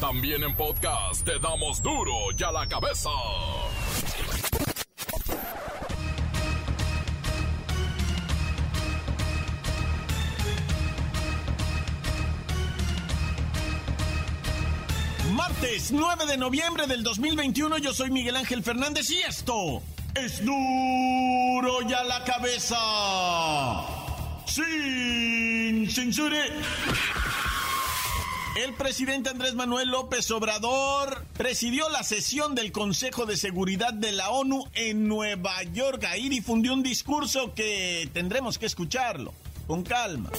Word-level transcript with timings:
También 0.00 0.44
en 0.44 0.54
podcast 0.54 1.24
te 1.24 1.40
damos 1.40 1.82
duro 1.82 2.12
y 2.38 2.42
a 2.44 2.52
la 2.52 2.68
cabeza. 2.68 3.10
Martes 15.32 15.90
9 15.90 16.26
de 16.26 16.36
noviembre 16.36 16.86
del 16.86 17.02
2021 17.02 17.78
yo 17.78 17.92
soy 17.92 18.12
Miguel 18.12 18.36
Ángel 18.36 18.62
Fernández 18.62 19.10
y 19.10 19.18
esto 19.22 19.82
es 20.14 20.44
duro 20.44 21.82
y 21.88 21.92
a 21.92 22.04
la 22.04 22.22
cabeza. 22.22 22.78
Sin 24.46 25.90
censura. 25.90 26.44
El 28.58 28.74
presidente 28.74 29.30
Andrés 29.30 29.54
Manuel 29.54 29.88
López 29.90 30.28
Obrador 30.32 31.24
presidió 31.36 31.88
la 31.90 32.02
sesión 32.02 32.56
del 32.56 32.72
Consejo 32.72 33.24
de 33.24 33.36
Seguridad 33.36 33.92
de 33.92 34.10
la 34.10 34.30
ONU 34.30 34.64
en 34.74 35.06
Nueva 35.06 35.62
York. 35.62 36.02
Ahí 36.02 36.28
difundió 36.28 36.72
un 36.72 36.82
discurso 36.82 37.54
que 37.54 38.10
tendremos 38.12 38.58
que 38.58 38.66
escucharlo 38.66 39.32
con 39.68 39.84
calma 39.84 40.32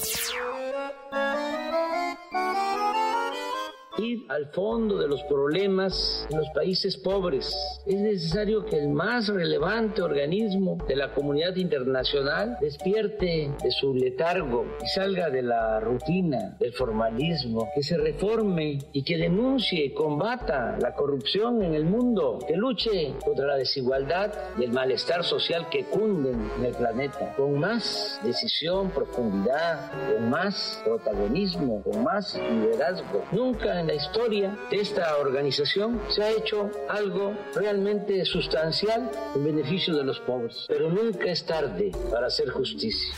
ir 3.99 4.25
al 4.29 4.47
fondo 4.47 4.97
de 4.97 5.07
los 5.07 5.21
problemas 5.23 6.27
en 6.29 6.37
los 6.37 6.49
países 6.49 6.97
pobres. 6.97 7.53
Es 7.85 7.95
necesario 7.95 8.65
que 8.65 8.77
el 8.77 8.89
más 8.89 9.27
relevante 9.27 10.01
organismo 10.01 10.77
de 10.87 10.95
la 10.95 11.13
comunidad 11.13 11.55
internacional 11.55 12.57
despierte 12.61 13.51
de 13.61 13.71
su 13.71 13.93
letargo 13.93 14.65
y 14.83 14.87
salga 14.87 15.29
de 15.29 15.41
la 15.41 15.79
rutina, 15.79 16.55
del 16.59 16.73
formalismo, 16.73 17.69
que 17.75 17.83
se 17.83 17.97
reforme 17.97 18.79
y 18.93 19.03
que 19.03 19.17
denuncie 19.17 19.85
y 19.85 19.93
combata 19.93 20.77
la 20.79 20.93
corrupción 20.93 21.63
en 21.63 21.73
el 21.73 21.85
mundo, 21.85 22.39
que 22.47 22.55
luche 22.55 23.13
contra 23.23 23.47
la 23.47 23.55
desigualdad 23.55 24.33
y 24.57 24.63
el 24.63 24.71
malestar 24.71 25.23
social 25.23 25.69
que 25.69 25.85
cunden 25.85 26.49
en 26.57 26.65
el 26.65 26.73
planeta, 26.73 27.33
con 27.35 27.59
más 27.59 28.19
decisión, 28.23 28.91
profundidad, 28.91 29.91
con 30.13 30.29
más 30.29 30.81
protagonismo, 30.83 31.83
con 31.83 32.03
más 32.03 32.35
liderazgo. 32.35 33.23
Nunca 33.31 33.79
en 33.79 33.88
la 33.89 33.95
historia 33.95 34.55
de 34.69 34.81
esta 34.81 35.17
organización 35.17 35.99
se 36.09 36.23
ha 36.23 36.29
hecho 36.29 36.69
algo 36.89 37.35
realmente 37.55 38.23
sustancial 38.23 39.09
en 39.33 39.43
beneficio 39.43 39.97
de 39.97 40.03
los 40.03 40.19
pobres, 40.19 40.65
pero 40.67 40.91
nunca 40.91 41.31
es 41.31 41.43
tarde 41.43 41.91
para 42.11 42.27
hacer 42.27 42.51
justicia. 42.51 43.15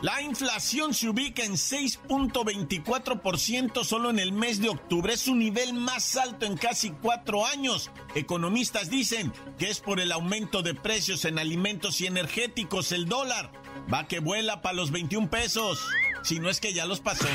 La 0.00 0.22
inflación 0.22 0.94
se 0.94 1.08
ubica 1.08 1.42
en 1.42 1.54
6.24% 1.54 3.82
solo 3.82 4.10
en 4.10 4.20
el 4.20 4.30
mes 4.30 4.60
de 4.60 4.68
octubre. 4.68 5.14
Es 5.14 5.22
su 5.22 5.34
nivel 5.34 5.74
más 5.74 6.16
alto 6.16 6.46
en 6.46 6.56
casi 6.56 6.90
cuatro 6.90 7.44
años. 7.46 7.90
Economistas 8.14 8.90
dicen 8.90 9.32
que 9.58 9.70
es 9.70 9.80
por 9.80 9.98
el 9.98 10.12
aumento 10.12 10.62
de 10.62 10.74
precios 10.74 11.24
en 11.24 11.40
alimentos 11.40 12.00
y 12.00 12.06
energéticos. 12.06 12.92
El 12.92 13.06
dólar 13.06 13.50
va 13.92 14.06
que 14.06 14.20
vuela 14.20 14.62
para 14.62 14.76
los 14.76 14.92
21 14.92 15.30
pesos. 15.30 15.84
Si 16.22 16.38
no 16.38 16.48
es 16.48 16.60
que 16.60 16.72
ya 16.72 16.86
los 16.86 17.00
pasó. 17.00 17.26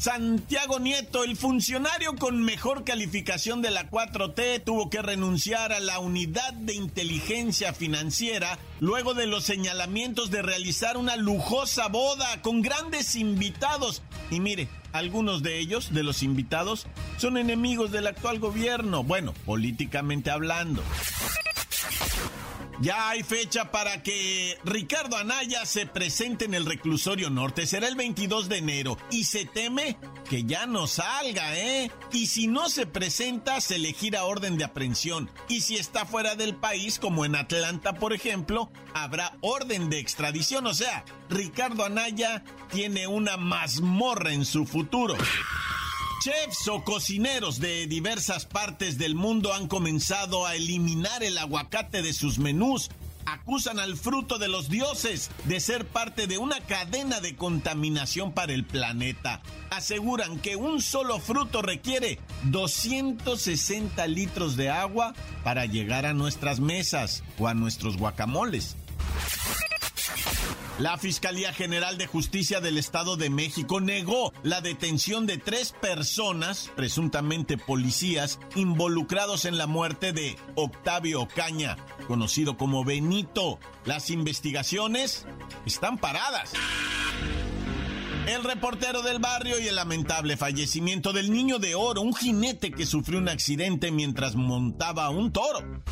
Santiago 0.00 0.78
Nieto, 0.78 1.24
el 1.24 1.36
funcionario 1.36 2.16
con 2.16 2.42
mejor 2.42 2.84
calificación 2.84 3.60
de 3.60 3.70
la 3.70 3.90
4T, 3.90 4.64
tuvo 4.64 4.88
que 4.88 5.02
renunciar 5.02 5.74
a 5.74 5.80
la 5.80 5.98
unidad 5.98 6.54
de 6.54 6.72
inteligencia 6.72 7.74
financiera 7.74 8.58
luego 8.80 9.12
de 9.12 9.26
los 9.26 9.44
señalamientos 9.44 10.30
de 10.30 10.40
realizar 10.40 10.96
una 10.96 11.16
lujosa 11.16 11.88
boda 11.88 12.40
con 12.40 12.62
grandes 12.62 13.14
invitados. 13.14 14.02
Y 14.30 14.40
mire, 14.40 14.68
algunos 14.94 15.42
de 15.42 15.58
ellos, 15.58 15.92
de 15.92 16.02
los 16.02 16.22
invitados, 16.22 16.86
son 17.18 17.36
enemigos 17.36 17.92
del 17.92 18.06
actual 18.06 18.38
gobierno, 18.38 19.04
bueno, 19.04 19.34
políticamente 19.44 20.30
hablando. 20.30 20.82
Ya 22.80 23.10
hay 23.10 23.22
fecha 23.22 23.70
para 23.70 24.02
que 24.02 24.58
Ricardo 24.64 25.18
Anaya 25.18 25.66
se 25.66 25.84
presente 25.84 26.46
en 26.46 26.54
el 26.54 26.64
reclusorio 26.64 27.28
norte. 27.28 27.66
Será 27.66 27.86
el 27.88 27.94
22 27.94 28.48
de 28.48 28.56
enero. 28.56 28.96
Y 29.10 29.24
se 29.24 29.44
teme 29.44 29.98
que 30.30 30.44
ya 30.44 30.64
no 30.64 30.86
salga, 30.86 31.58
¿eh? 31.58 31.90
Y 32.10 32.28
si 32.28 32.46
no 32.46 32.70
se 32.70 32.86
presenta, 32.86 33.60
se 33.60 33.76
elegirá 33.76 34.24
orden 34.24 34.56
de 34.56 34.64
aprehensión. 34.64 35.30
Y 35.46 35.60
si 35.60 35.76
está 35.76 36.06
fuera 36.06 36.36
del 36.36 36.56
país, 36.56 36.98
como 36.98 37.26
en 37.26 37.36
Atlanta, 37.36 37.92
por 37.92 38.14
ejemplo, 38.14 38.72
habrá 38.94 39.36
orden 39.42 39.90
de 39.90 39.98
extradición. 39.98 40.66
O 40.66 40.72
sea, 40.72 41.04
Ricardo 41.28 41.84
Anaya 41.84 42.44
tiene 42.72 43.06
una 43.06 43.36
mazmorra 43.36 44.32
en 44.32 44.46
su 44.46 44.64
futuro. 44.64 45.16
Chefs 46.20 46.68
o 46.68 46.84
cocineros 46.84 47.60
de 47.60 47.86
diversas 47.86 48.44
partes 48.44 48.98
del 48.98 49.14
mundo 49.14 49.54
han 49.54 49.68
comenzado 49.68 50.44
a 50.44 50.54
eliminar 50.54 51.22
el 51.22 51.38
aguacate 51.38 52.02
de 52.02 52.12
sus 52.12 52.38
menús. 52.38 52.90
Acusan 53.24 53.78
al 53.78 53.96
fruto 53.96 54.36
de 54.36 54.48
los 54.48 54.68
dioses 54.68 55.30
de 55.44 55.60
ser 55.60 55.86
parte 55.86 56.26
de 56.26 56.36
una 56.36 56.60
cadena 56.60 57.20
de 57.20 57.36
contaminación 57.36 58.32
para 58.32 58.52
el 58.52 58.66
planeta. 58.66 59.40
Aseguran 59.70 60.38
que 60.40 60.56
un 60.56 60.82
solo 60.82 61.20
fruto 61.20 61.62
requiere 61.62 62.18
260 62.50 64.06
litros 64.06 64.56
de 64.56 64.68
agua 64.68 65.14
para 65.42 65.64
llegar 65.64 66.04
a 66.04 66.12
nuestras 66.12 66.60
mesas 66.60 67.22
o 67.38 67.48
a 67.48 67.54
nuestros 67.54 67.96
guacamoles. 67.96 68.76
La 70.80 70.96
Fiscalía 70.96 71.52
General 71.52 71.98
de 71.98 72.06
Justicia 72.06 72.62
del 72.62 72.78
Estado 72.78 73.18
de 73.18 73.28
México 73.28 73.82
negó 73.82 74.32
la 74.42 74.62
detención 74.62 75.26
de 75.26 75.36
tres 75.36 75.72
personas, 75.78 76.70
presuntamente 76.74 77.58
policías, 77.58 78.38
involucrados 78.56 79.44
en 79.44 79.58
la 79.58 79.66
muerte 79.66 80.14
de 80.14 80.38
Octavio 80.54 81.20
Ocaña, 81.20 81.76
conocido 82.06 82.56
como 82.56 82.82
Benito. 82.82 83.58
Las 83.84 84.08
investigaciones 84.08 85.26
están 85.66 85.98
paradas. 85.98 86.54
El 88.26 88.42
reportero 88.42 89.02
del 89.02 89.18
barrio 89.18 89.60
y 89.60 89.68
el 89.68 89.76
lamentable 89.76 90.38
fallecimiento 90.38 91.12
del 91.12 91.30
niño 91.30 91.58
de 91.58 91.74
oro, 91.74 92.00
un 92.00 92.14
jinete 92.14 92.70
que 92.70 92.86
sufrió 92.86 93.18
un 93.18 93.28
accidente 93.28 93.90
mientras 93.90 94.34
montaba 94.34 95.10
un 95.10 95.30
toro. 95.30 95.82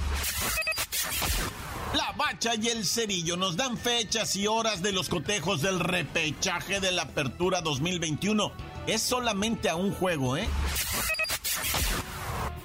La 1.95 2.13
Bacha 2.13 2.55
y 2.55 2.69
el 2.69 2.85
Cerillo 2.85 3.37
nos 3.37 3.57
dan 3.57 3.79
fechas 3.79 4.37
y 4.37 4.47
horas 4.47 4.83
de 4.83 4.93
los 4.93 5.09
cotejos 5.09 5.63
del 5.63 5.81
repechaje 5.81 6.81
de 6.81 6.93
la 6.93 7.03
Apertura 7.03 7.61
2021. 7.61 8.53
Es 8.87 9.03
solamente 9.03 9.69
a 9.69 9.77
un 9.77 9.93
juego, 9.93 10.37
¿eh? 10.37 10.49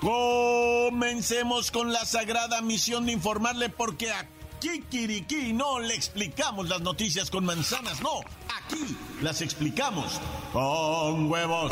Comencemos 0.01 1.71
con 1.71 1.93
la 1.93 2.05
sagrada 2.05 2.61
misión 2.61 3.05
de 3.05 3.13
informarle 3.13 3.69
porque 3.69 4.11
a 4.11 4.27
Kikiriki 4.59 5.53
no 5.53 5.79
le 5.79 5.93
explicamos 5.93 6.69
las 6.69 6.81
noticias 6.81 7.29
con 7.29 7.45
manzanas, 7.45 8.01
no, 8.01 8.21
aquí 8.55 8.97
las 9.21 9.41
explicamos 9.41 10.21
con 10.53 11.29
huevos. 11.29 11.71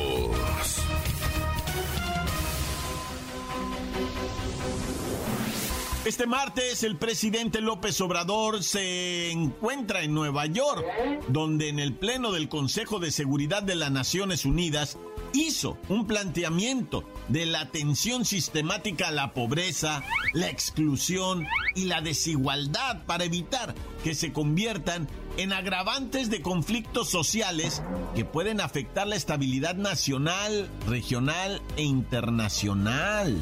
Este 6.03 6.25
martes 6.25 6.81
el 6.81 6.95
presidente 6.95 7.61
López 7.61 8.01
Obrador 8.01 8.63
se 8.63 9.29
encuentra 9.29 10.01
en 10.01 10.15
Nueva 10.15 10.47
York, 10.47 10.83
donde 11.27 11.69
en 11.69 11.77
el 11.77 11.93
Pleno 11.93 12.31
del 12.31 12.49
Consejo 12.49 12.99
de 12.99 13.11
Seguridad 13.11 13.61
de 13.61 13.75
las 13.75 13.91
Naciones 13.91 14.45
Unidas 14.45 14.97
hizo 15.33 15.77
un 15.89 16.07
planteamiento 16.07 17.03
de 17.27 17.45
la 17.45 17.61
atención 17.61 18.25
sistemática 18.25 19.09
a 19.09 19.11
la 19.11 19.35
pobreza, 19.35 20.03
la 20.33 20.49
exclusión 20.49 21.45
y 21.75 21.85
la 21.85 22.01
desigualdad 22.01 23.05
para 23.05 23.25
evitar 23.25 23.75
que 24.03 24.15
se 24.15 24.33
conviertan 24.33 25.07
en 25.37 25.53
agravantes 25.53 26.29
de 26.29 26.41
conflictos 26.41 27.09
sociales 27.09 27.81
que 28.15 28.25
pueden 28.25 28.59
afectar 28.59 29.07
la 29.07 29.15
estabilidad 29.15 29.75
nacional, 29.75 30.67
regional 30.87 31.61
e 31.77 31.83
internacional. 31.83 33.37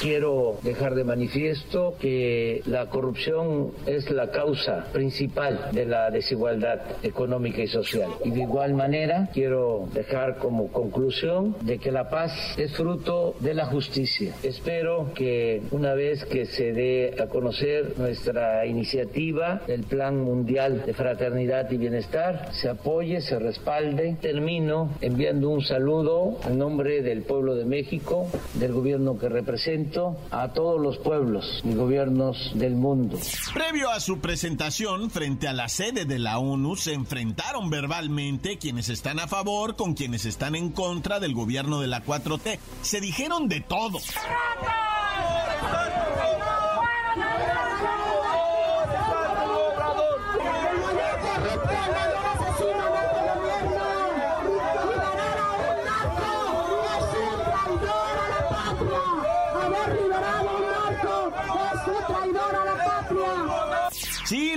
Quiero 0.00 0.58
dejar 0.62 0.94
de 0.94 1.04
manifiesto 1.04 1.96
que 2.00 2.62
la 2.66 2.88
corrupción 2.88 3.72
es 3.86 4.10
la 4.10 4.30
causa 4.30 4.86
principal 4.92 5.70
de 5.72 5.86
la 5.86 6.10
desigualdad 6.10 6.80
económica 7.02 7.62
y 7.62 7.68
social. 7.68 8.10
Y 8.24 8.30
de 8.30 8.42
igual 8.42 8.74
manera 8.74 9.28
quiero 9.32 9.88
dejar 9.92 10.38
como 10.38 10.68
conclusión 10.68 11.56
de 11.62 11.78
que 11.78 11.90
la 11.90 12.08
paz 12.08 12.32
es 12.56 12.72
fruto 12.76 13.34
de 13.40 13.54
la 13.54 13.66
justicia. 13.66 14.34
Espero 14.42 15.12
que 15.14 15.62
una 15.70 15.94
vez 15.94 16.24
que 16.24 16.46
se 16.46 16.72
dé 16.72 17.16
a 17.20 17.26
conocer 17.26 17.94
nuestra 17.98 18.66
iniciativa, 18.66 19.62
el 19.66 19.82
Plan 19.82 20.20
Mundial 20.20 20.84
de 20.86 20.94
Fraternidad 20.94 21.31
y 21.40 21.76
Bienestar, 21.76 22.50
se 22.52 22.68
apoye, 22.68 23.20
se 23.20 23.38
respalde. 23.38 24.16
Termino 24.20 24.90
enviando 25.00 25.48
un 25.48 25.62
saludo 25.62 26.38
en 26.46 26.58
nombre 26.58 27.02
del 27.02 27.22
pueblo 27.22 27.54
de 27.54 27.64
México, 27.64 28.28
del 28.54 28.72
gobierno 28.72 29.18
que 29.18 29.28
represento, 29.28 30.16
a 30.30 30.52
todos 30.52 30.80
los 30.80 30.98
pueblos 30.98 31.62
y 31.64 31.74
gobiernos 31.74 32.52
del 32.54 32.74
mundo. 32.74 33.18
Previo 33.54 33.90
a 33.90 34.00
su 34.00 34.20
presentación 34.20 35.10
frente 35.10 35.48
a 35.48 35.52
la 35.52 35.68
sede 35.68 36.04
de 36.04 36.18
la 36.18 36.38
ONU, 36.38 36.76
se 36.76 36.92
enfrentaron 36.92 37.70
verbalmente 37.70 38.58
quienes 38.58 38.88
están 38.88 39.18
a 39.18 39.26
favor 39.26 39.76
con 39.76 39.94
quienes 39.94 40.26
están 40.26 40.54
en 40.54 40.70
contra 40.70 41.18
del 41.18 41.34
gobierno 41.34 41.80
de 41.80 41.86
la 41.86 42.04
4T. 42.04 42.58
Se 42.82 43.00
dijeron 43.00 43.48
de 43.48 43.60
todo. 43.60 43.98
Sí, 43.98 44.10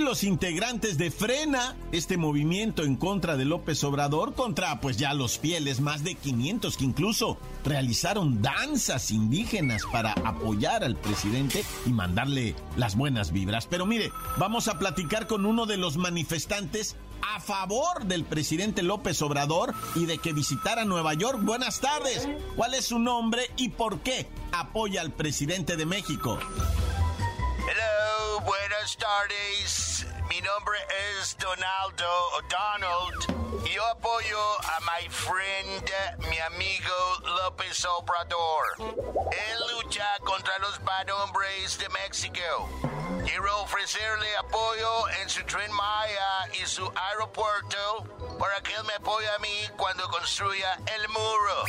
los 0.06 0.22
integrantes 0.22 0.98
de 0.98 1.10
Frena, 1.10 1.74
este 1.90 2.16
movimiento 2.16 2.84
en 2.84 2.94
contra 2.94 3.36
de 3.36 3.44
López 3.44 3.82
Obrador, 3.82 4.34
contra 4.34 4.80
pues 4.80 4.96
ya 4.96 5.12
los 5.14 5.36
fieles, 5.36 5.80
más 5.80 6.04
de 6.04 6.14
500 6.14 6.76
que 6.76 6.84
incluso 6.84 7.38
realizaron 7.64 8.40
danzas 8.40 9.10
indígenas 9.10 9.82
para 9.90 10.12
apoyar 10.12 10.84
al 10.84 10.94
presidente 10.94 11.64
y 11.86 11.90
mandarle 11.90 12.54
las 12.76 12.94
buenas 12.94 13.32
vibras. 13.32 13.66
Pero 13.66 13.84
mire, 13.84 14.12
vamos 14.38 14.68
a 14.68 14.78
platicar 14.78 15.26
con 15.26 15.44
uno 15.44 15.66
de 15.66 15.76
los 15.76 15.96
manifestantes 15.96 16.94
a 17.34 17.40
favor 17.40 18.04
del 18.04 18.24
presidente 18.24 18.84
López 18.84 19.20
Obrador 19.22 19.74
y 19.96 20.06
de 20.06 20.18
que 20.18 20.32
visitara 20.32 20.84
Nueva 20.84 21.14
York. 21.14 21.40
Buenas 21.42 21.80
tardes. 21.80 22.28
¿Cuál 22.54 22.74
es 22.74 22.84
su 22.84 23.00
nombre 23.00 23.42
y 23.56 23.70
por 23.70 23.98
qué 24.02 24.28
apoya 24.52 25.00
al 25.00 25.10
presidente 25.10 25.76
de 25.76 25.84
México? 25.84 26.38
buenas 28.46 28.96
tardes. 28.96 29.95
Mi 30.36 30.42
nombre 30.42 30.76
es 31.18 31.34
Donaldo 31.38 32.04
Donald. 32.50 33.64
Yo 33.64 33.82
apoyo 33.86 34.38
a 34.60 34.80
my 34.80 35.08
friend, 35.08 35.90
mi 36.28 36.38
amigo 36.40 36.92
López 37.24 37.82
Obrador. 37.86 38.66
Él 39.32 39.58
lucha 39.72 40.04
contra 40.26 40.58
los 40.58 40.78
bad 40.84 41.08
hombres 41.08 41.78
de 41.78 41.88
México. 41.88 42.68
Quiero 43.24 43.62
ofrecerle 43.62 44.36
apoyo 44.36 45.08
en 45.22 45.30
su 45.30 45.42
tren 45.44 45.72
Maya 45.72 46.52
y 46.52 46.66
su 46.66 46.86
aeropuerto 46.94 48.04
para 48.38 48.60
que 48.60 48.74
él 48.74 48.84
me 48.84 48.92
apoye 48.92 49.28
a 49.30 49.38
mí 49.38 49.70
cuando 49.78 50.06
construya 50.10 50.78
el 50.96 51.08
muro. 51.08 51.64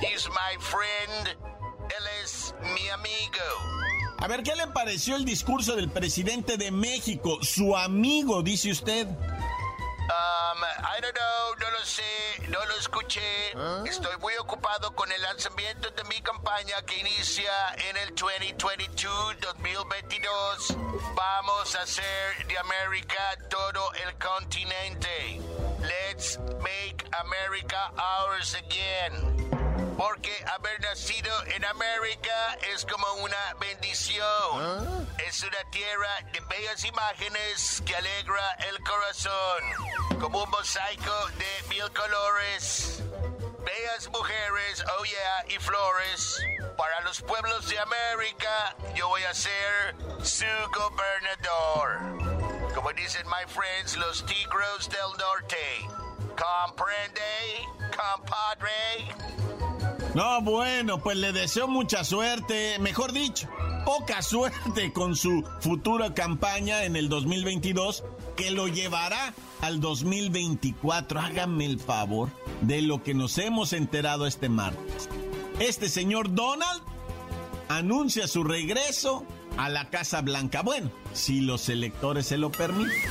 He's 0.00 0.26
my 0.30 0.56
friend. 0.60 1.36
Él 1.94 2.06
es 2.22 2.54
mi 2.62 2.88
amigo. 2.88 3.85
A 4.26 4.28
ver, 4.28 4.42
¿qué 4.42 4.56
le 4.56 4.66
pareció 4.66 5.14
el 5.14 5.24
discurso 5.24 5.76
del 5.76 5.88
presidente 5.88 6.56
de 6.56 6.72
México? 6.72 7.38
Su 7.42 7.76
amigo, 7.76 8.42
dice 8.42 8.72
usted. 8.72 9.06
Um, 9.06 9.14
I 10.82 11.00
don't 11.00 11.14
know, 11.14 11.54
no 11.60 11.70
lo 11.70 11.84
sé, 11.84 12.02
no 12.48 12.58
lo 12.66 12.74
escuché. 12.74 13.52
¿Ah? 13.54 13.84
Estoy 13.86 14.16
muy 14.20 14.34
ocupado 14.40 14.96
con 14.96 15.12
el 15.12 15.22
lanzamiento 15.22 15.92
de 15.92 16.02
mi 16.08 16.20
campaña 16.22 16.82
que 16.84 16.98
inicia 16.98 17.52
en 17.88 17.96
el 17.98 18.16
2022-2022. 18.16 21.14
Vamos 21.14 21.76
a 21.76 21.82
hacer 21.82 22.48
de 22.48 22.58
América 22.58 23.38
todo 23.48 23.92
el 23.92 24.12
continente. 24.18 25.40
Let's 25.82 26.40
make 26.58 26.96
America 27.12 27.92
ours 27.96 28.56
again 28.56 29.55
porque 29.96 30.32
haber 30.54 30.78
nacido 30.80 31.32
en 31.46 31.64
América 31.64 32.58
es 32.74 32.84
como 32.84 33.06
una 33.22 33.54
bendición. 33.58 34.26
¿Ah? 34.26 34.82
Es 35.26 35.42
una 35.42 35.64
tierra 35.70 36.20
de 36.32 36.40
bellas 36.40 36.84
imágenes 36.84 37.82
que 37.86 37.96
alegra 37.96 38.52
el 38.68 38.78
corazón, 38.84 39.62
como 40.20 40.42
un 40.42 40.50
mosaico 40.50 41.28
de 41.38 41.68
mil 41.68 41.90
colores. 41.92 43.02
Bellas 43.64 44.08
mujeres, 44.12 44.84
oh 44.98 45.04
yeah, 45.04 45.46
y 45.54 45.58
flores. 45.58 46.38
Para 46.76 47.00
los 47.00 47.22
pueblos 47.22 47.66
de 47.68 47.78
América, 47.78 48.76
yo 48.94 49.08
voy 49.08 49.22
a 49.24 49.34
ser 49.34 49.96
su 50.22 50.44
gobernador. 50.72 52.74
Como 52.74 52.92
dicen 52.92 53.26
my 53.26 53.46
friends, 53.48 53.96
los 53.96 54.24
tigros 54.26 54.90
del 54.90 55.16
norte. 55.18 55.88
¿Comprende, 56.36 57.64
compadre? 57.96 59.45
No, 60.16 60.40
bueno, 60.40 60.96
pues 61.02 61.18
le 61.18 61.30
deseo 61.34 61.68
mucha 61.68 62.02
suerte, 62.02 62.78
mejor 62.78 63.12
dicho, 63.12 63.50
poca 63.84 64.22
suerte 64.22 64.90
con 64.90 65.14
su 65.14 65.44
futura 65.60 66.14
campaña 66.14 66.84
en 66.84 66.96
el 66.96 67.10
2022 67.10 68.02
que 68.34 68.50
lo 68.50 68.66
llevará 68.66 69.34
al 69.60 69.78
2024. 69.78 71.20
Háganme 71.20 71.66
el 71.66 71.78
favor 71.78 72.30
de 72.62 72.80
lo 72.80 73.02
que 73.02 73.12
nos 73.12 73.36
hemos 73.36 73.74
enterado 73.74 74.26
este 74.26 74.48
martes. 74.48 75.10
Este 75.58 75.90
señor 75.90 76.34
Donald 76.34 76.82
anuncia 77.68 78.26
su 78.26 78.42
regreso 78.42 79.26
a 79.58 79.68
la 79.68 79.90
Casa 79.90 80.22
Blanca. 80.22 80.62
Bueno, 80.62 80.90
si 81.12 81.42
los 81.42 81.68
electores 81.68 82.24
se 82.24 82.38
lo 82.38 82.50
permiten. 82.50 83.02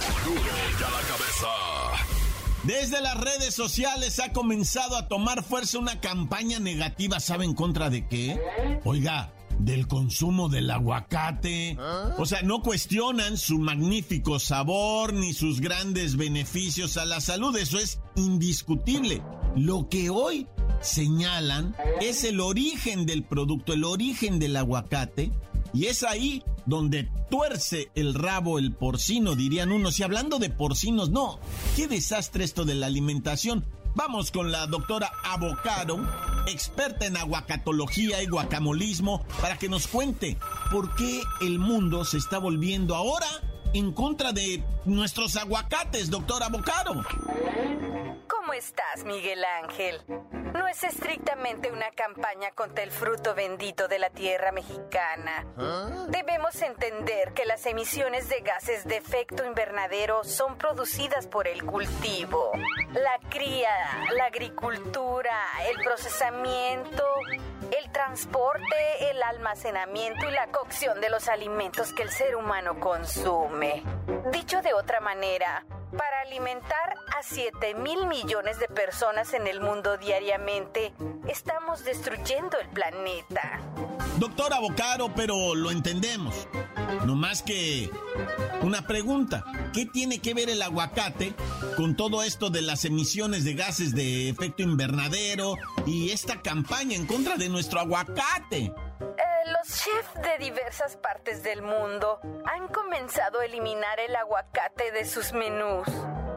Desde 2.65 3.00
las 3.00 3.15
redes 3.15 3.53
sociales 3.53 4.19
ha 4.19 4.33
comenzado 4.33 4.97
a 4.97 5.07
tomar 5.07 5.44
fuerza 5.44 5.77
una 5.77 6.00
campaña 6.01 6.59
negativa, 6.59 7.19
¿saben 7.19 7.53
contra 7.53 7.91
de 7.91 8.07
qué? 8.07 8.39
Oiga, 8.83 9.31
del 9.59 9.88
consumo 9.88 10.50
del 10.50 10.71
aguacate. 10.71 11.77
O 12.17 12.25
sea, 12.25 12.41
no 12.41 12.63
cuestionan 12.63 13.38
su 13.38 13.59
magnífico 13.59 14.39
sabor 14.39 15.13
ni 15.13 15.33
sus 15.33 15.62
grandes 15.62 16.17
beneficios 16.17 16.97
a 16.97 17.06
la 17.06 17.21
salud, 17.21 17.56
eso 17.56 17.77
es 17.77 18.00
indiscutible. 18.15 19.21
Lo 19.56 19.88
que 19.88 20.09
hoy 20.09 20.47
señalan 20.81 21.75
es 22.01 22.23
el 22.23 22.39
origen 22.39 23.06
del 23.06 23.23
producto, 23.23 23.73
el 23.73 23.83
origen 23.83 24.39
del 24.39 24.57
aguacate, 24.57 25.31
y 25.75 25.88
es 25.88 26.04
ahí 26.04 26.41
donde 26.65 27.10
tuerce 27.29 27.91
el 27.96 28.13
rabo 28.13 28.58
el 28.58 28.72
porcino, 28.72 29.36
dirían 29.36 29.72
unos. 29.72 30.00
Y 30.00 30.03
hablando 30.03 30.39
de 30.39 30.50
porcinos, 30.50 31.10
no, 31.10 31.39
qué 31.75 31.88
desastre 31.88 32.46
esto 32.46 32.63
de 32.63 32.75
la 32.75 32.88
alimentación. 32.88 33.65
Vamos 33.94 34.32
con 34.32 34.51
la 34.51 34.67
doctora 34.67 35.12
Avocado, 35.24 36.00
experta 36.48 37.05
en 37.05 37.17
aguacatología 37.17 38.24
y 38.24 38.27
guacamolismo, 38.27 39.25
para 39.41 39.58
que 39.58 39.70
nos 39.70 39.88
cuente 39.88 40.38
por 40.72 40.96
qué 40.96 41.22
el 41.41 41.60
mundo 41.60 42.05
se 42.05 42.17
está 42.17 42.39
volviendo 42.39 42.96
ahora 42.96 43.27
en 43.74 43.91
contra 43.91 44.32
de 44.32 44.63
nuestros 44.86 45.36
aguacates, 45.36 46.10
doctora 46.10 46.48
Avocado. 46.48 47.03
¿Cómo 48.55 48.63
estás, 48.63 49.03
Miguel 49.03 49.43
Ángel? 49.43 50.01
No 50.53 50.65
es 50.69 50.81
estrictamente 50.85 51.74
una 51.74 51.91
campaña 51.91 52.51
contra 52.51 52.85
el 52.85 52.91
fruto 52.91 53.35
bendito 53.35 53.89
de 53.89 54.00
la 54.00 54.09
tierra 54.12 54.53
mexicana. 54.53 55.45
¿Ah? 55.57 56.05
Debemos 56.07 56.62
entender 56.62 57.33
que 57.33 57.43
las 57.43 57.65
emisiones 57.65 58.29
de 58.29 58.39
gases 58.39 58.85
de 58.85 58.95
efecto 58.95 59.43
invernadero 59.43 60.24
son 60.24 60.57
producidas 60.57 61.27
por 61.27 61.50
el 61.50 61.65
cultivo, 61.65 62.53
la 62.93 63.19
cría, 63.29 63.75
la 64.15 64.27
agricultura, 64.27 65.35
el 65.69 65.83
procesamiento, 65.83 67.03
el 67.77 67.91
transporte, 67.91 69.09
el 69.12 69.21
almacenamiento 69.21 70.29
y 70.29 70.31
la 70.31 70.47
cocción 70.47 71.01
de 71.01 71.09
los 71.09 71.27
alimentos 71.27 71.91
que 71.91 72.03
el 72.03 72.09
ser 72.09 72.38
humano 72.38 72.79
consume. 72.79 73.83
Dicho 74.31 74.62
de 74.62 74.74
otra 74.74 75.01
manera, 75.01 75.65
para 75.98 76.22
alimentar 76.22 76.96
a 77.18 77.24
7 77.24 77.75
mil 77.75 78.08
millones 78.08 78.60
de 78.60 78.68
personas 78.68 79.34
en 79.34 79.48
el 79.48 79.62
mundo 79.62 79.98
diariamente, 79.98 80.94
estamos 81.28 81.84
destruyendo 81.84 82.58
el 82.60 82.68
planeta. 82.70 83.60
Doctora 84.18 84.60
Bocaro, 84.60 85.14
pero 85.16 85.56
lo 85.56 85.72
entendemos. 85.72 86.48
No 87.06 87.16
más 87.16 87.42
que 87.42 87.90
una 88.62 88.88
pregunta, 88.88 89.44
¿qué 89.74 89.86
tiene 89.86 90.20
que 90.20 90.34
ver 90.34 90.50
el 90.50 90.62
aguacate 90.62 91.34
con 91.75 91.96
todo 91.96 92.24
esto 92.24 92.50
de 92.50 92.62
las 92.62 92.86
emisiones 92.86 93.44
de 93.44 93.54
gases 93.54 93.94
de 93.94 94.30
efecto 94.30 94.64
invernadero 94.64 95.56
y 95.86 96.12
esta 96.12 96.42
campaña 96.42 96.96
en 96.96 97.06
contra 97.06 97.36
de 97.36 97.50
nuestro 97.50 97.80
aguacate? 97.80 98.74
Los 99.48 99.68
chefs 99.68 100.22
de 100.24 100.40
diversas 100.40 100.98
partes 100.98 101.44
del 101.44 101.62
mundo 101.62 102.20
han 102.46 102.68
comenzado 102.68 103.42
a 103.42 103.46
eliminar 103.46 104.00
el 104.00 104.16
aguacate 104.16 104.92
de 104.92 105.06
sus 105.06 105.34
menús. 105.34 105.88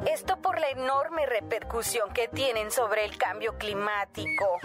Esto 0.07 0.37
por 0.43 0.61
la 0.61 0.69
enorme 0.69 1.25
repercusión 1.25 2.12
que 2.12 2.29
tienen 2.29 2.71
sobre 2.71 3.07
el 3.07 3.17
cambio 3.17 3.57
climático, 3.57 4.59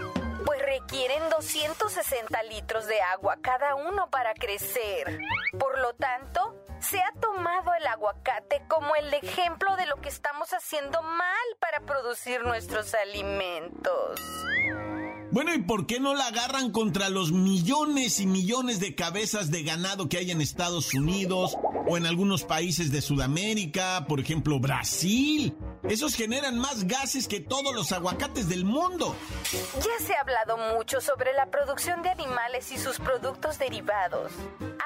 pues 0.44 0.60
requieren 0.60 1.30
260 1.30 2.42
litros 2.42 2.86
de 2.86 3.00
agua 3.00 3.38
cada 3.40 3.76
uno 3.76 4.10
para 4.10 4.34
crecer. 4.34 5.18
Por 5.58 5.78
lo 5.78 5.94
tanto, 5.94 6.54
se 6.80 7.00
ha 7.00 7.12
tomado 7.20 7.72
el 7.72 7.86
aguacate 7.86 8.62
como 8.68 8.94
el 8.94 9.14
ejemplo 9.14 9.74
de 9.76 9.86
lo 9.86 9.96
que 10.02 10.10
estamos 10.10 10.52
haciendo 10.52 11.00
mal 11.02 11.46
para 11.60 11.80
producir 11.80 12.44
nuestros 12.44 12.92
alimentos. 12.94 14.20
Bueno, 15.34 15.52
¿y 15.52 15.62
por 15.62 15.88
qué 15.88 15.98
no 15.98 16.14
la 16.14 16.28
agarran 16.28 16.70
contra 16.70 17.08
los 17.08 17.32
millones 17.32 18.20
y 18.20 18.26
millones 18.28 18.78
de 18.78 18.94
cabezas 18.94 19.50
de 19.50 19.64
ganado 19.64 20.08
que 20.08 20.18
hay 20.18 20.30
en 20.30 20.40
Estados 20.40 20.94
Unidos 20.94 21.58
o 21.88 21.96
en 21.96 22.06
algunos 22.06 22.44
países 22.44 22.92
de 22.92 23.02
Sudamérica, 23.02 24.06
por 24.08 24.20
ejemplo 24.20 24.60
Brasil? 24.60 25.52
Esos 25.82 26.14
generan 26.14 26.56
más 26.56 26.86
gases 26.86 27.26
que 27.26 27.40
todos 27.40 27.74
los 27.74 27.90
aguacates 27.90 28.48
del 28.48 28.64
mundo. 28.64 29.16
Ya 29.74 30.06
se 30.06 30.14
ha 30.14 30.20
hablado 30.20 30.56
mucho 30.76 31.00
sobre 31.00 31.32
la 31.32 31.50
producción 31.50 32.00
de 32.02 32.10
animales 32.10 32.70
y 32.70 32.78
sus 32.78 33.00
productos 33.00 33.58
derivados. 33.58 34.30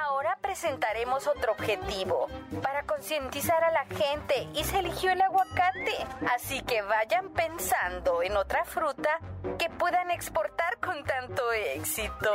Ahora 0.03 0.38
presentaremos 0.49 1.27
otro 1.27 1.53
objetivo, 1.53 2.27
para 2.63 2.83
concientizar 2.85 3.63
a 3.63 3.71
la 3.71 3.85
gente 3.85 4.49
y 4.55 4.65
se 4.65 4.79
eligió 4.79 5.11
el 5.11 5.21
aguacate. 5.21 5.93
Así 6.35 6.63
que 6.63 6.81
vayan 6.81 7.29
pensando 7.35 8.23
en 8.23 8.35
otra 8.35 8.65
fruta 8.65 9.21
que 9.59 9.69
puedan 9.69 10.11
exportar 10.11 10.79
con 10.79 11.05
tanto 11.05 11.53
éxito. 11.53 12.31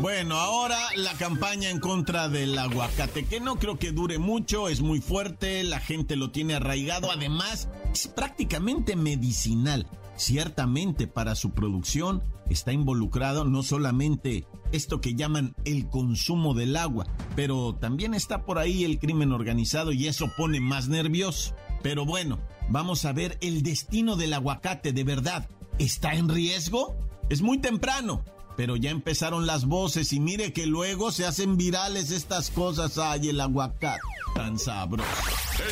Bueno, 0.00 0.36
ahora 0.36 0.78
la 0.96 1.12
campaña 1.14 1.70
en 1.70 1.78
contra 1.78 2.28
del 2.28 2.58
aguacate, 2.58 3.24
que 3.24 3.40
no 3.40 3.56
creo 3.56 3.78
que 3.78 3.92
dure 3.92 4.18
mucho, 4.18 4.68
es 4.68 4.80
muy 4.80 5.00
fuerte, 5.00 5.62
la 5.64 5.80
gente 5.80 6.16
lo 6.16 6.30
tiene 6.30 6.54
arraigado, 6.54 7.10
además 7.12 7.68
es 7.92 8.08
prácticamente 8.08 8.96
medicinal. 8.96 9.86
Ciertamente 10.16 11.06
para 11.06 11.34
su 11.34 11.50
producción 11.50 12.22
está 12.48 12.72
involucrado 12.72 13.44
no 13.44 13.62
solamente 13.62 14.46
esto 14.72 15.00
que 15.00 15.14
llaman 15.14 15.54
el 15.64 15.88
consumo 15.88 16.54
del 16.54 16.76
agua, 16.76 17.06
pero 17.36 17.74
también 17.74 18.14
está 18.14 18.44
por 18.44 18.58
ahí 18.58 18.84
el 18.84 18.98
crimen 18.98 19.32
organizado 19.32 19.92
y 19.92 20.06
eso 20.08 20.30
pone 20.36 20.60
más 20.60 20.88
nervioso. 20.88 21.54
Pero 21.82 22.06
bueno, 22.06 22.38
vamos 22.70 23.04
a 23.04 23.12
ver 23.12 23.38
el 23.40 23.62
destino 23.62 24.16
del 24.16 24.32
aguacate 24.32 24.92
de 24.92 25.04
verdad. 25.04 25.48
¿Está 25.78 26.14
en 26.14 26.28
riesgo? 26.28 26.96
Es 27.28 27.42
muy 27.42 27.58
temprano, 27.58 28.24
pero 28.56 28.76
ya 28.76 28.90
empezaron 28.90 29.46
las 29.46 29.66
voces 29.66 30.12
y 30.12 30.20
mire 30.20 30.52
que 30.52 30.66
luego 30.66 31.12
se 31.12 31.26
hacen 31.26 31.56
virales 31.56 32.10
estas 32.10 32.50
cosas. 32.50 32.98
Ay, 32.98 33.30
el 33.30 33.40
aguacate, 33.40 34.00
tan 34.34 34.58
sabroso. 34.58 35.08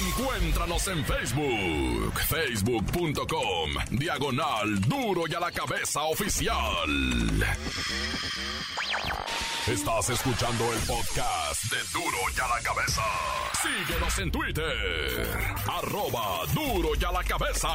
Encuéntranos 0.09 0.87
en 0.89 1.05
Facebook, 1.05 2.21
facebook.com, 2.29 3.71
diagonal 3.91 4.81
duro 4.83 5.25
y 5.29 5.35
a 5.35 5.41
la 5.41 5.51
cabeza 5.51 6.03
oficial. 6.03 7.45
Estás 9.67 10.11
escuchando 10.11 10.73
el 10.73 10.79
podcast 10.81 11.65
de 11.71 11.77
Duro 11.93 12.19
y 12.37 12.41
a 12.41 12.49
la 12.49 12.63
cabeza. 12.63 13.03
Síguenos 13.63 14.19
en 14.19 14.31
Twitter, 14.31 15.29
arroba 15.67 16.47
duro 16.55 16.91
y 16.99 17.05
a 17.05 17.13
la 17.13 17.23
cabeza. 17.23 17.69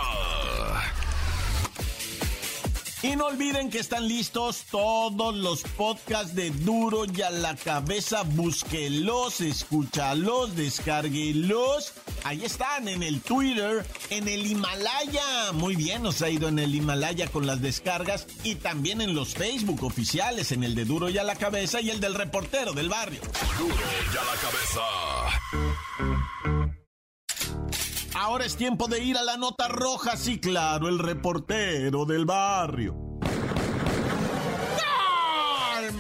Y 3.04 3.16
no 3.16 3.28
olviden 3.28 3.70
que 3.70 3.80
están 3.80 4.08
listos 4.08 4.64
todos 4.72 5.36
los 5.36 5.62
podcasts 5.64 6.34
de 6.34 6.50
Duro 6.50 7.06
y 7.06 7.22
a 7.22 7.30
la 7.30 7.56
cabeza. 7.56 8.24
Búsquelos, 8.24 9.42
escúchalos, 9.42 10.56
descárguelos. 10.56 11.94
Ahí 12.24 12.44
están 12.44 12.88
en 12.88 13.04
el 13.04 13.22
Twitter, 13.22 13.86
en 14.10 14.28
el 14.28 14.46
Himalaya. 14.48 15.52
Muy 15.54 15.76
bien, 15.76 16.04
nos 16.04 16.22
ha 16.22 16.30
ido 16.30 16.48
en 16.48 16.58
el 16.58 16.74
Himalaya 16.74 17.28
con 17.28 17.46
las 17.46 17.62
descargas 17.62 18.28
y 18.44 18.56
también 18.56 19.02
en 19.02 19.14
los 19.14 19.36
Facebook 19.36 19.84
oficiales, 19.84 20.52
en 20.52 20.64
el 20.64 20.74
de 20.74 20.86
Duro 20.86 21.10
y 21.10 21.18
a 21.18 21.24
la 21.24 21.36
cabeza 21.36 21.82
y 21.82 21.92
el 21.92 22.00
del 22.00 22.16
reportero 22.16 22.74
del 22.74 22.90
barrio. 22.90 23.22
Duro 23.58 23.76
y 23.76 24.18
a 24.18 24.24
la 24.24 24.36
cabeza. 24.42 24.82
Ahora 28.26 28.44
es 28.44 28.56
tiempo 28.56 28.88
de 28.88 29.04
ir 29.04 29.18
a 29.18 29.24
la 29.24 29.38
nota 29.38 29.68
roja, 29.68 30.18
sí, 30.18 30.40
claro, 30.40 30.88
el 30.88 30.98
reportero 30.98 32.06
del 32.06 32.26
barrio. 32.26 33.05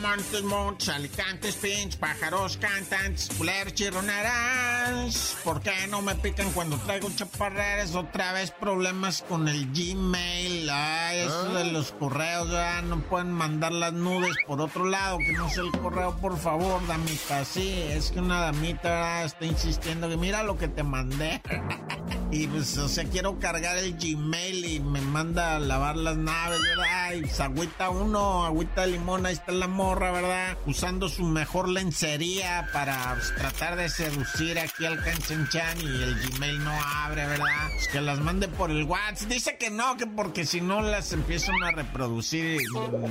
Montes, 0.05 0.43
montes, 0.43 0.89
alicantes, 0.89 1.55
pinch, 1.55 1.97
pájaros, 1.97 2.57
cantantes, 2.57 3.27
culeros, 3.35 3.74
chirroneras. 3.74 5.35
¿Por 5.43 5.62
qué 5.62 5.88
no 5.89 6.03
me 6.03 6.13
pican 6.13 6.51
cuando 6.51 6.77
traigo 6.77 7.09
chaparreras? 7.09 7.95
Otra 7.95 8.31
vez 8.31 8.51
problemas 8.51 9.24
con 9.24 9.47
el 9.47 9.65
Gmail. 9.74 10.69
Ay, 10.69 11.21
eso 11.21 11.53
de 11.55 11.71
los 11.71 11.91
correos, 11.91 12.51
ya 12.51 12.83
no 12.83 13.00
pueden 13.01 13.31
mandar 13.31 13.71
las 13.71 13.93
nudes 13.93 14.35
por 14.45 14.62
otro 14.62 14.85
lado, 14.85 15.17
que 15.17 15.33
no 15.33 15.50
sea 15.50 15.63
el 15.63 15.71
correo, 15.71 16.15
por 16.17 16.38
favor, 16.38 16.85
damita. 16.85 17.43
Sí, 17.43 17.74
es 17.89 18.12
que 18.12 18.19
una 18.19 18.41
damita 18.41 18.89
¿verdad? 18.89 19.25
está 19.25 19.45
insistiendo 19.45 20.07
que 20.07 20.17
mira 20.17 20.43
lo 20.43 20.55
que 20.55 20.67
te 20.67 20.83
mandé. 20.83 21.41
y 22.31 22.45
pues, 22.45 22.77
o 22.77 22.88
sea, 22.88 23.05
quiero 23.05 23.39
cargar 23.39 23.75
el 23.77 23.97
Gmail 23.97 24.65
y 24.65 24.79
me 24.79 25.01
manda 25.01 25.55
a 25.55 25.59
lavar 25.59 25.97
las 25.97 26.15
naves, 26.15 26.62
¿verdad? 26.62 27.13
Y 27.15 27.21
pues, 27.21 27.39
agüita 27.39 27.89
uno, 27.89 28.45
agüita 28.45 28.81
de 28.81 28.88
limón, 28.88 29.25
ahí 29.25 29.33
está 29.33 29.51
el 29.51 29.63
amor 29.63 29.95
¿verdad? 30.00 30.58
Usando 30.66 31.10
su 31.10 31.24
mejor 31.24 31.70
lencería 31.70 32.70
para 32.74 33.18
tratar 33.38 33.75
de 33.75 33.90
seducir 33.90 34.60
aquí 34.60 34.86
al 34.86 35.04
Canchanchan 35.04 35.80
y 35.82 36.04
el 36.04 36.16
Gmail 36.16 36.64
no 36.64 36.72
abre, 36.84 37.25
¿verdad? 37.25 37.70
Pues 37.74 37.88
que 37.88 38.02
las 38.02 38.20
mande 38.20 38.48
por 38.48 38.72
el 38.72 38.84
WhatsApp. 38.84 39.30
Dice 39.30 39.58
que 39.58 39.70
no, 39.70 39.98
que 39.98 40.08
porque 40.08 40.46
si 40.46 40.62
no 40.62 40.82
las 40.82 41.14
empiezan 41.14 41.62
a 41.64 41.72
reproducir. 41.72 42.60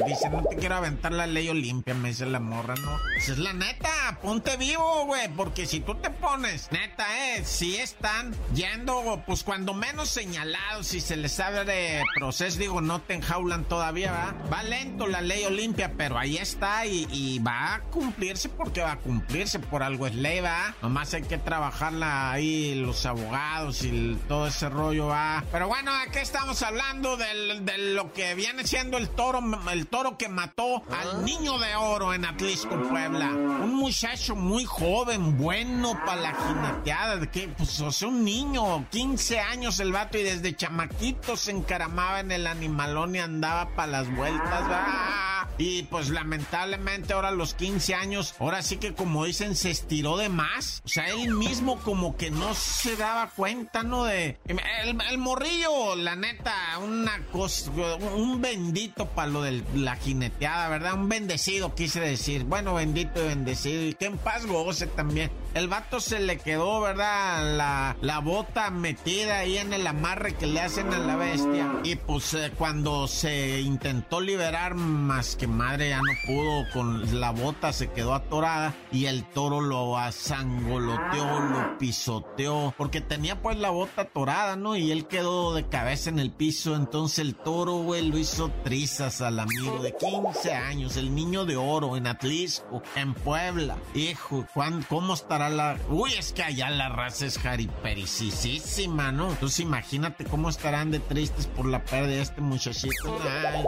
Dice, 0.06 0.30
no 0.30 0.42
te 0.44 0.56
quiero 0.56 0.76
aventar 0.76 1.12
la 1.12 1.26
ley 1.26 1.48
olimpia, 1.48 1.94
me 1.94 2.08
dice 2.08 2.26
la 2.26 2.40
morra, 2.40 2.74
¿no? 2.74 2.98
Pues 3.14 3.28
es 3.28 3.38
la 3.38 3.52
neta, 3.52 4.18
ponte 4.22 4.56
vivo, 4.56 5.06
güey, 5.06 5.28
porque 5.36 5.66
si 5.66 5.80
tú 5.80 5.94
te 5.96 6.10
pones, 6.10 6.70
neta, 6.70 7.06
eh, 7.36 7.44
si 7.44 7.76
están 7.76 8.34
yendo, 8.54 9.22
pues 9.26 9.44
cuando 9.44 9.74
menos 9.74 10.08
señalados, 10.08 10.86
si 10.86 11.00
se 11.00 11.16
les 11.16 11.38
abre 11.40 12.02
proceso, 12.14 12.58
digo, 12.58 12.80
no 12.80 13.00
te 13.00 13.14
enjaulan 13.14 13.64
todavía, 13.64 14.12
¿verdad? 14.12 14.34
Va 14.52 14.62
lento 14.62 15.06
la 15.06 15.20
ley 15.20 15.44
olimpia, 15.44 15.92
pero 15.96 16.18
ahí 16.18 16.36
está 16.36 16.73
y, 16.84 17.38
va 17.38 17.74
a 17.74 17.80
cumplirse 17.80 18.48
porque 18.48 18.80
va 18.80 18.92
a 18.92 18.98
cumplirse. 18.98 19.58
Por 19.58 19.82
algo 19.82 20.06
es 20.06 20.14
ley, 20.14 20.40
va. 20.40 20.74
Nomás 20.82 21.14
hay 21.14 21.22
que 21.22 21.38
trabajarla 21.38 22.32
ahí 22.32 22.74
los 22.74 23.06
abogados 23.06 23.82
y 23.82 24.18
todo 24.28 24.46
ese 24.46 24.68
rollo, 24.68 25.06
va. 25.06 25.44
Pero 25.52 25.68
bueno, 25.68 25.92
aquí 26.06 26.18
estamos 26.18 26.62
hablando 26.62 27.16
de 27.16 27.78
lo 27.94 28.12
que 28.12 28.34
viene 28.34 28.66
siendo 28.66 28.98
el 28.98 29.08
toro, 29.10 29.40
el 29.70 29.86
toro 29.86 30.16
que 30.18 30.28
mató 30.28 30.82
al 30.90 31.10
ah. 31.10 31.22
niño 31.22 31.58
de 31.58 31.76
oro 31.76 32.14
en 32.14 32.24
Atlisco, 32.24 32.80
Puebla. 32.88 33.28
Un 33.28 33.74
muchacho 33.74 34.34
muy 34.36 34.64
joven, 34.64 35.36
bueno 35.38 35.98
para 36.04 36.20
la 36.20 36.34
jineteada. 36.34 37.16
De 37.16 37.30
que, 37.30 37.48
pues, 37.48 37.80
o 37.80 37.92
sea, 37.92 38.08
un 38.08 38.24
niño, 38.24 38.88
15 38.90 39.40
años 39.40 39.80
el 39.80 39.92
vato 39.92 40.18
y 40.18 40.22
desde 40.22 40.56
chamaquito 40.56 41.36
se 41.36 41.52
encaramaba 41.52 42.20
en 42.20 42.32
el 42.32 42.46
animalón 42.46 43.14
y 43.14 43.18
andaba 43.18 43.68
para 43.74 43.92
las 43.92 44.16
vueltas, 44.16 44.70
va. 44.70 45.33
Y 45.58 45.84
pues 45.84 46.10
lamentablemente 46.10 47.12
ahora 47.12 47.28
a 47.28 47.32
los 47.32 47.54
15 47.54 47.94
años, 47.94 48.34
ahora 48.38 48.62
sí 48.62 48.76
que 48.78 48.94
como 48.94 49.24
dicen, 49.24 49.54
se 49.54 49.70
estiró 49.70 50.16
de 50.16 50.28
más. 50.28 50.82
O 50.84 50.88
sea, 50.88 51.08
él 51.08 51.34
mismo 51.34 51.78
como 51.80 52.16
que 52.16 52.30
no 52.30 52.54
se 52.54 52.96
daba 52.96 53.30
cuenta, 53.30 53.82
¿no? 53.82 54.04
De... 54.04 54.38
El, 54.46 55.18
morrillo, 55.18 55.96
la 55.96 56.16
neta, 56.16 56.54
una 56.82 57.18
cosa, 57.32 57.70
un 58.14 58.40
bendito 58.40 59.06
para 59.06 59.28
lo 59.28 59.42
de 59.42 59.62
la 59.74 59.96
jineteada, 59.96 60.68
¿verdad? 60.68 60.94
Un 60.94 61.08
bendecido, 61.08 61.74
quise 61.74 62.00
decir. 62.00 62.44
Bueno, 62.44 62.74
bendito 62.74 63.22
y 63.22 63.28
bendecido. 63.28 63.82
Y 63.84 63.94
que 63.94 64.06
en 64.06 64.18
paz 64.18 64.46
goce 64.46 64.86
también. 64.86 65.30
El 65.54 65.68
vato 65.68 66.00
se 66.00 66.18
le 66.18 66.38
quedó, 66.38 66.80
¿verdad? 66.80 67.56
La, 67.56 67.96
la 68.00 68.18
bota 68.18 68.70
metida 68.70 69.38
ahí 69.38 69.56
en 69.56 69.72
el 69.72 69.86
amarre 69.86 70.34
que 70.34 70.46
le 70.46 70.60
hacen 70.60 70.92
a 70.92 70.98
la 70.98 71.16
bestia. 71.16 71.80
Y 71.84 71.94
pues 71.94 72.34
eh, 72.34 72.52
cuando 72.58 73.06
se 73.06 73.60
intentó 73.60 74.20
liberar, 74.20 74.74
más 74.74 75.36
que 75.36 75.46
madre 75.46 75.90
ya 75.90 75.98
no 75.98 76.12
pudo, 76.26 76.64
con 76.72 77.20
la 77.20 77.30
bota 77.30 77.72
se 77.72 77.90
quedó 77.90 78.14
atorada 78.14 78.74
y 78.90 79.06
el 79.06 79.24
toro 79.24 79.60
lo 79.60 79.96
asangoloteó, 79.96 81.40
lo 81.40 81.78
pisoteó, 81.78 82.74
porque 82.76 83.00
tenía 83.00 83.40
pues 83.40 83.56
la 83.56 83.70
bota 83.70 84.02
atorada, 84.02 84.56
¿no? 84.56 84.76
Y 84.76 84.90
él 84.90 85.06
quedó 85.06 85.54
de 85.54 85.68
cabeza 85.68 86.10
en 86.10 86.18
el 86.18 86.32
piso, 86.32 86.74
entonces 86.74 87.20
el 87.20 87.36
toro, 87.36 87.74
güey, 87.74 88.08
lo 88.08 88.18
hizo 88.18 88.50
trizas 88.64 89.20
al 89.20 89.38
amigo 89.38 89.82
de 89.82 89.94
15 89.96 90.52
años, 90.52 90.96
el 90.96 91.14
niño 91.14 91.44
de 91.44 91.56
oro 91.56 91.96
en 91.96 92.08
Atlisco, 92.08 92.82
en 92.96 93.14
Puebla. 93.14 93.76
Hijo, 93.94 94.46
¿cómo 94.88 95.14
estará 95.14 95.43
la...? 95.48 95.78
Uy, 95.88 96.12
es 96.14 96.32
que 96.32 96.42
allá 96.42 96.70
la 96.70 96.88
raza 96.88 97.26
es 97.26 97.38
jaripericísima, 97.38 99.12
¿no? 99.12 99.30
Entonces 99.30 99.60
imagínate 99.60 100.24
cómo 100.24 100.48
estarán 100.48 100.90
de 100.90 101.00
tristes 101.00 101.46
por 101.46 101.66
la 101.66 101.84
pérdida 101.84 102.16
de 102.16 102.22
este 102.22 102.40
muchachito. 102.40 103.18
Ay. 103.22 103.64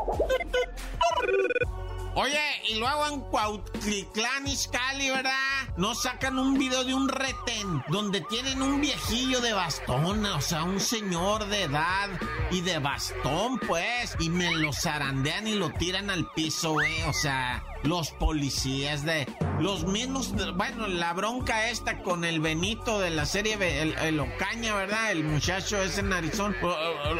Oye, 2.19 2.41
y 2.71 2.79
luego 2.79 3.07
en 3.09 3.21
Cuautitlán, 3.21 4.47
Izcalli, 4.47 5.11
¿verdad? 5.11 5.33
Nos 5.77 6.01
sacan 6.01 6.39
un 6.39 6.59
video 6.59 6.83
de 6.83 6.95
un 6.95 7.11
retén 7.11 7.85
donde 7.89 8.23
tienen 8.23 8.63
un 8.63 8.81
viejillo 8.81 9.43
de 9.43 9.53
bastón, 9.53 10.25
o 10.25 10.41
sea, 10.41 10.65
un 10.65 10.81
señor 10.81 11.47
de 11.49 11.65
edad 11.65 12.09
y 12.51 12.63
de 12.63 12.79
bastón, 12.79 13.59
pues, 13.59 14.17
y 14.19 14.31
me 14.31 14.51
lo 14.51 14.73
zarandean 14.73 15.47
y 15.47 15.57
lo 15.57 15.69
tiran 15.73 16.09
al 16.09 16.27
piso, 16.33 16.73
güey, 16.73 17.03
o 17.03 17.13
sea, 17.13 17.63
los 17.87 18.11
policías 18.11 19.05
de 19.05 19.27
los 19.61 19.87
mismos, 19.87 20.35
bueno, 20.55 20.87
la 20.87 21.13
bronca 21.13 21.71
esta 21.71 22.03
con 22.03 22.25
el 22.25 22.41
Benito 22.41 22.99
de 22.99 23.11
la 23.11 23.25
serie 23.25 23.57
el, 23.81 24.21
Ocaña, 24.21 24.75
¿verdad? 24.75 25.13
El 25.13 25.25
muchacho 25.25 25.81
ese 25.81 26.03
narizón. 26.03 26.55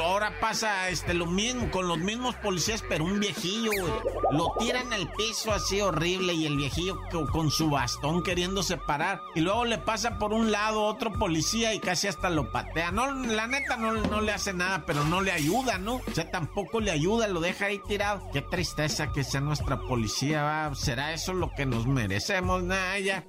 Ahora 0.01 0.39
pasa 0.41 0.89
este 0.89 1.15
lo 1.15 1.27
mismo 1.27 1.71
con 1.71 1.89
los 1.89 1.99
mismos 1.99 2.35
policías, 2.37 2.83
pero 2.89 3.05
un 3.05 3.21
viejillo, 3.21 3.71
güey. 3.71 3.93
Lo 4.33 4.53
tiran 4.59 4.93
al 4.93 5.11
piso 5.13 5.53
así 5.53 5.81
horrible 5.81 6.35
y 6.35 6.47
el 6.47 6.57
viejillo 6.57 6.99
con 7.33 7.51
su 7.51 7.71
bastón 7.71 8.23
queriéndose 8.23 8.77
parar. 8.77 9.23
Y 9.35 9.41
luego 9.41 9.65
le 9.65 9.79
pasa 9.79 10.19
por 10.19 10.33
un 10.33 10.53
lado 10.53 10.85
otro 10.85 11.13
policía 11.13 11.75
y 11.75 11.81
casi 11.81 12.09
hasta 12.09 12.29
lo 12.29 12.51
patea. 12.51 12.91
No, 12.91 13.13
la 13.13 13.47
neta 13.47 13.77
no, 13.77 13.93
no 13.93 14.21
le 14.21 14.33
hace 14.33 14.53
nada, 14.53 14.85
pero 14.87 15.05
no 15.05 15.21
le 15.21 15.33
ayuda, 15.33 15.79
¿no? 15.79 15.97
O 15.97 16.15
sea, 16.15 16.31
tampoco 16.31 16.81
le 16.81 16.91
ayuda, 16.91 17.29
lo 17.29 17.41
deja 17.41 17.67
ahí 17.67 17.81
tirado. 17.87 18.23
Qué 18.33 18.43
tristeza 18.43 19.13
que 19.13 19.25
sea 19.25 19.41
nuestra 19.41 19.81
policía, 19.81 20.43
¿Será 20.75 21.13
eso 21.13 21.33
lo 21.33 21.51
que 21.53 21.67
nos 21.67 21.87
merecemos, 21.87 22.63
Naya? 22.63 23.25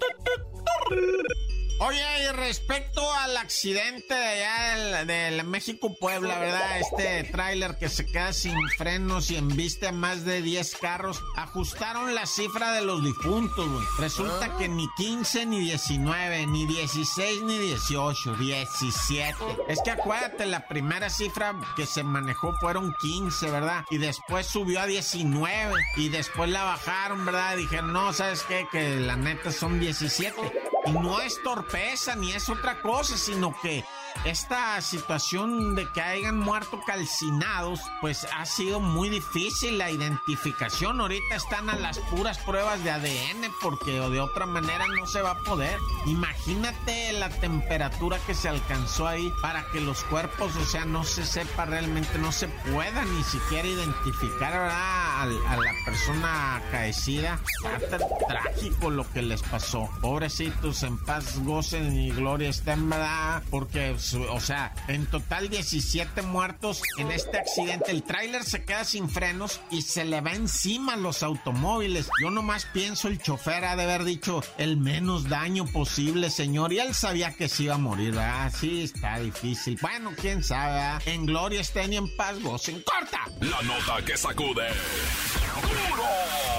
Oye, 1.79 2.01
y 2.23 2.27
respecto 2.31 3.13
al 3.13 3.37
accidente 3.37 4.13
de 4.13 4.43
allá 4.43 5.05
del, 5.05 5.43
México-Puebla, 5.43 6.39
¿verdad? 6.39 6.79
Este 6.79 7.23
tráiler 7.25 7.77
que 7.77 7.87
se 7.87 8.05
queda 8.05 8.33
sin 8.33 8.55
frenos 8.77 9.29
y 9.29 9.37
embiste 9.37 9.87
a 9.87 9.91
más 9.91 10.25
de 10.25 10.41
10 10.41 10.75
carros, 10.77 11.21
ajustaron 11.35 12.15
la 12.15 12.25
cifra 12.25 12.71
de 12.71 12.81
los 12.81 13.03
difuntos, 13.03 13.69
güey. 13.69 13.85
Resulta 13.99 14.57
que 14.57 14.67
ni 14.67 14.87
15, 14.97 15.45
ni 15.45 15.59
19, 15.59 16.47
ni 16.47 16.65
16, 16.65 17.43
ni 17.43 17.59
18, 17.59 18.35
17. 18.35 19.35
Es 19.67 19.79
que 19.83 19.91
acuérdate, 19.91 20.47
la 20.47 20.67
primera 20.67 21.11
cifra 21.11 21.59
que 21.75 21.85
se 21.85 22.01
manejó 22.01 22.55
fueron 22.59 22.95
15, 22.99 23.51
¿verdad? 23.51 23.85
Y 23.91 23.99
después 23.99 24.47
subió 24.47 24.81
a 24.81 24.87
19 24.87 25.75
y 25.95 26.09
después 26.09 26.49
la 26.49 26.63
bajaron, 26.63 27.23
¿verdad? 27.23 27.55
Dijeron, 27.55 27.93
no, 27.93 28.13
¿sabes 28.13 28.43
qué? 28.47 28.65
Que 28.71 28.99
la 28.99 29.15
neta 29.15 29.51
son 29.51 29.79
17. 29.79 30.66
Y 30.87 30.91
no 30.91 31.19
es 31.21 31.41
torpeza 31.43 32.15
ni 32.15 32.31
es 32.31 32.49
otra 32.49 32.81
cosa, 32.81 33.17
sino 33.17 33.53
que 33.61 33.83
esta 34.25 34.81
situación 34.81 35.75
de 35.75 35.87
que 35.91 36.01
hayan 36.01 36.37
muerto 36.37 36.79
calcinados, 36.85 37.79
pues 38.01 38.27
ha 38.35 38.45
sido 38.45 38.79
muy 38.79 39.09
difícil 39.09 39.77
la 39.77 39.91
identificación. 39.91 40.99
Ahorita 40.99 41.35
están 41.35 41.69
a 41.69 41.75
las 41.75 41.99
puras 41.99 42.37
pruebas 42.39 42.83
de 42.83 42.91
ADN 42.91 43.51
porque 43.61 43.91
de 43.91 44.19
otra 44.19 44.45
manera 44.45 44.85
no 44.87 45.05
se 45.07 45.21
va 45.21 45.31
a 45.31 45.39
poder. 45.39 45.77
Imagínate 46.05 47.13
la 47.13 47.29
temperatura 47.29 48.19
que 48.25 48.33
se 48.33 48.49
alcanzó 48.49 49.07
ahí 49.07 49.31
para 49.41 49.65
que 49.71 49.79
los 49.79 50.03
cuerpos, 50.05 50.55
o 50.55 50.65
sea, 50.65 50.85
no 50.85 51.03
se 51.03 51.25
sepa 51.25 51.65
realmente, 51.65 52.17
no 52.17 52.31
se 52.31 52.47
pueda 52.47 53.05
ni 53.05 53.23
siquiera 53.23 53.67
identificar. 53.67 54.53
A, 54.53 55.25
la 55.25 55.73
persona 55.85 56.57
acaecida. 56.57 57.39
Está 57.81 57.97
trágico 58.27 58.89
lo 58.89 59.09
que 59.11 59.21
les 59.21 59.41
pasó. 59.41 59.89
Pobrecitos, 60.01 60.76
en 60.83 60.97
paz 60.97 61.39
gocen 61.43 61.95
y 61.97 62.11
gloria 62.11 62.49
estén, 62.49 62.89
¿verdad? 62.89 63.43
Porque 63.49 63.95
o 64.29 64.39
sea, 64.39 64.73
en 64.87 65.05
total 65.05 65.49
17 65.49 66.21
muertos 66.23 66.81
en 66.97 67.11
este 67.11 67.37
accidente. 67.37 67.91
El 67.91 68.03
tráiler 68.03 68.43
se 68.43 68.63
queda 68.63 68.83
sin 68.83 69.09
frenos 69.09 69.59
y 69.71 69.81
se 69.81 70.05
le 70.05 70.21
va 70.21 70.31
encima 70.33 70.95
los 70.95 71.23
automóviles. 71.23 72.09
Yo 72.21 72.31
nomás 72.31 72.65
pienso 72.65 73.07
el 73.07 73.21
chofer 73.21 73.65
ha 73.65 73.75
de 73.75 73.83
haber 73.83 74.03
dicho 74.03 74.43
el 74.57 74.77
menos 74.77 75.29
daño 75.29 75.65
posible, 75.65 76.29
señor. 76.29 76.73
Y 76.73 76.79
él 76.79 76.93
sabía 76.93 77.33
que 77.33 77.49
se 77.49 77.63
iba 77.63 77.75
a 77.75 77.79
morir, 77.79 78.11
¿verdad? 78.11 78.51
Sí, 78.55 78.83
está 78.83 79.19
difícil. 79.19 79.77
Bueno, 79.81 80.11
quién 80.19 80.43
sabe, 80.43 81.03
En 81.05 81.25
gloria 81.25 81.61
estén 81.61 81.93
y 81.93 81.97
en 81.97 82.15
paz 82.15 82.41
gocen. 82.41 82.83
¡Corta! 82.83 83.25
La 83.41 83.61
nota 83.61 84.03
que 84.05 84.17
sacude. 84.17 84.67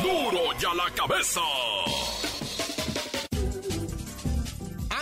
¡Duro! 0.03 0.31
¡Duro 0.31 0.59
ya 0.59 0.75
la 0.75 0.91
cabeza! 0.95 1.41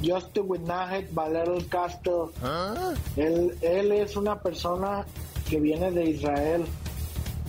Justin 0.06 0.44
Winajet, 0.46 1.14
Valero 1.14 1.58
Castro. 1.70 2.34
¿Ah? 2.44 2.94
Él, 3.16 3.58
él 3.62 3.94
es 3.94 4.18
una 4.18 4.42
persona 4.42 5.06
que 5.50 5.62
viene 5.62 5.90
de 5.90 6.10
Israel 6.10 6.66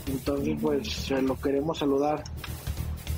entonces, 0.07 0.57
pues 0.61 1.11
lo 1.11 1.39
queremos 1.41 1.79
saludar. 1.79 2.25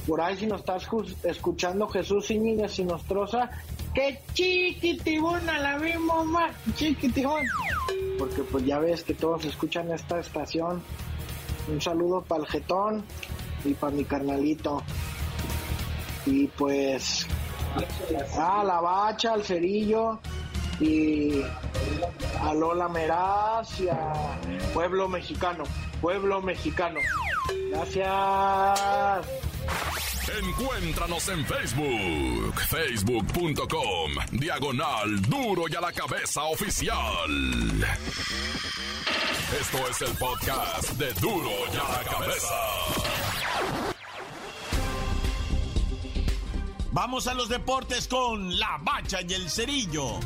Por 0.06 0.20
ahí, 0.20 0.36
si 0.36 0.46
nos 0.46 0.60
estás 0.60 0.86
escuchando, 1.24 1.88
Jesús 1.88 2.30
Íñiguez 2.30 2.78
y 2.78 2.84
Nostroza, 2.84 3.50
¡qué 3.92 4.20
chiquitibona 4.34 5.58
la 5.58 5.78
vimos, 5.78 6.24
más 6.26 6.54
chiquitibón! 6.76 7.44
Porque, 8.18 8.42
pues 8.42 8.64
ya 8.64 8.78
ves 8.78 9.02
que 9.02 9.14
todos 9.14 9.44
escuchan 9.44 9.90
esta 9.92 10.20
estación. 10.20 10.80
Un 11.68 11.80
saludo 11.80 12.22
para 12.22 12.42
el 12.42 12.48
jetón 12.48 13.04
y 13.64 13.74
para 13.74 13.92
mi 13.96 14.04
carnalito. 14.04 14.82
Y 16.24 16.46
pues, 16.48 17.26
a 18.38 18.62
la 18.62 18.80
bacha, 18.80 19.32
al 19.32 19.42
cerillo 19.42 20.20
y 20.80 21.42
a 22.40 22.54
Lola 22.54 22.88
Meraz 22.88 23.80
y 23.80 23.88
a 23.88 24.38
Pueblo 24.72 25.08
Mexicano 25.08 25.64
pueblo 26.00 26.42
mexicano. 26.42 27.00
Gracias. 27.70 29.26
Encuéntranos 30.42 31.28
en 31.28 31.44
Facebook, 31.46 32.60
facebook.com, 32.68 34.12
diagonal 34.32 35.20
duro 35.22 35.64
y 35.68 35.74
a 35.76 35.80
la 35.80 35.92
cabeza 35.92 36.44
oficial. 36.44 36.96
Esto 39.60 39.88
es 39.88 40.02
el 40.02 40.16
podcast 40.16 40.90
de 40.92 41.12
duro 41.14 41.50
y 41.72 41.76
a 41.76 42.02
la 42.02 42.10
cabeza. 42.10 42.54
Vamos 46.90 47.26
a 47.26 47.34
los 47.34 47.48
deportes 47.48 48.08
con 48.08 48.58
la 48.58 48.80
bacha 48.82 49.18
y 49.26 49.32
el 49.34 49.50
cerillo. 49.50 50.18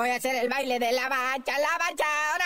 Voy 0.00 0.10
a 0.10 0.16
hacer 0.16 0.34
el 0.36 0.48
baile 0.48 0.78
de 0.78 0.92
la 0.92 1.08
bacha, 1.08 1.58
la 1.58 1.78
bacha, 1.78 2.39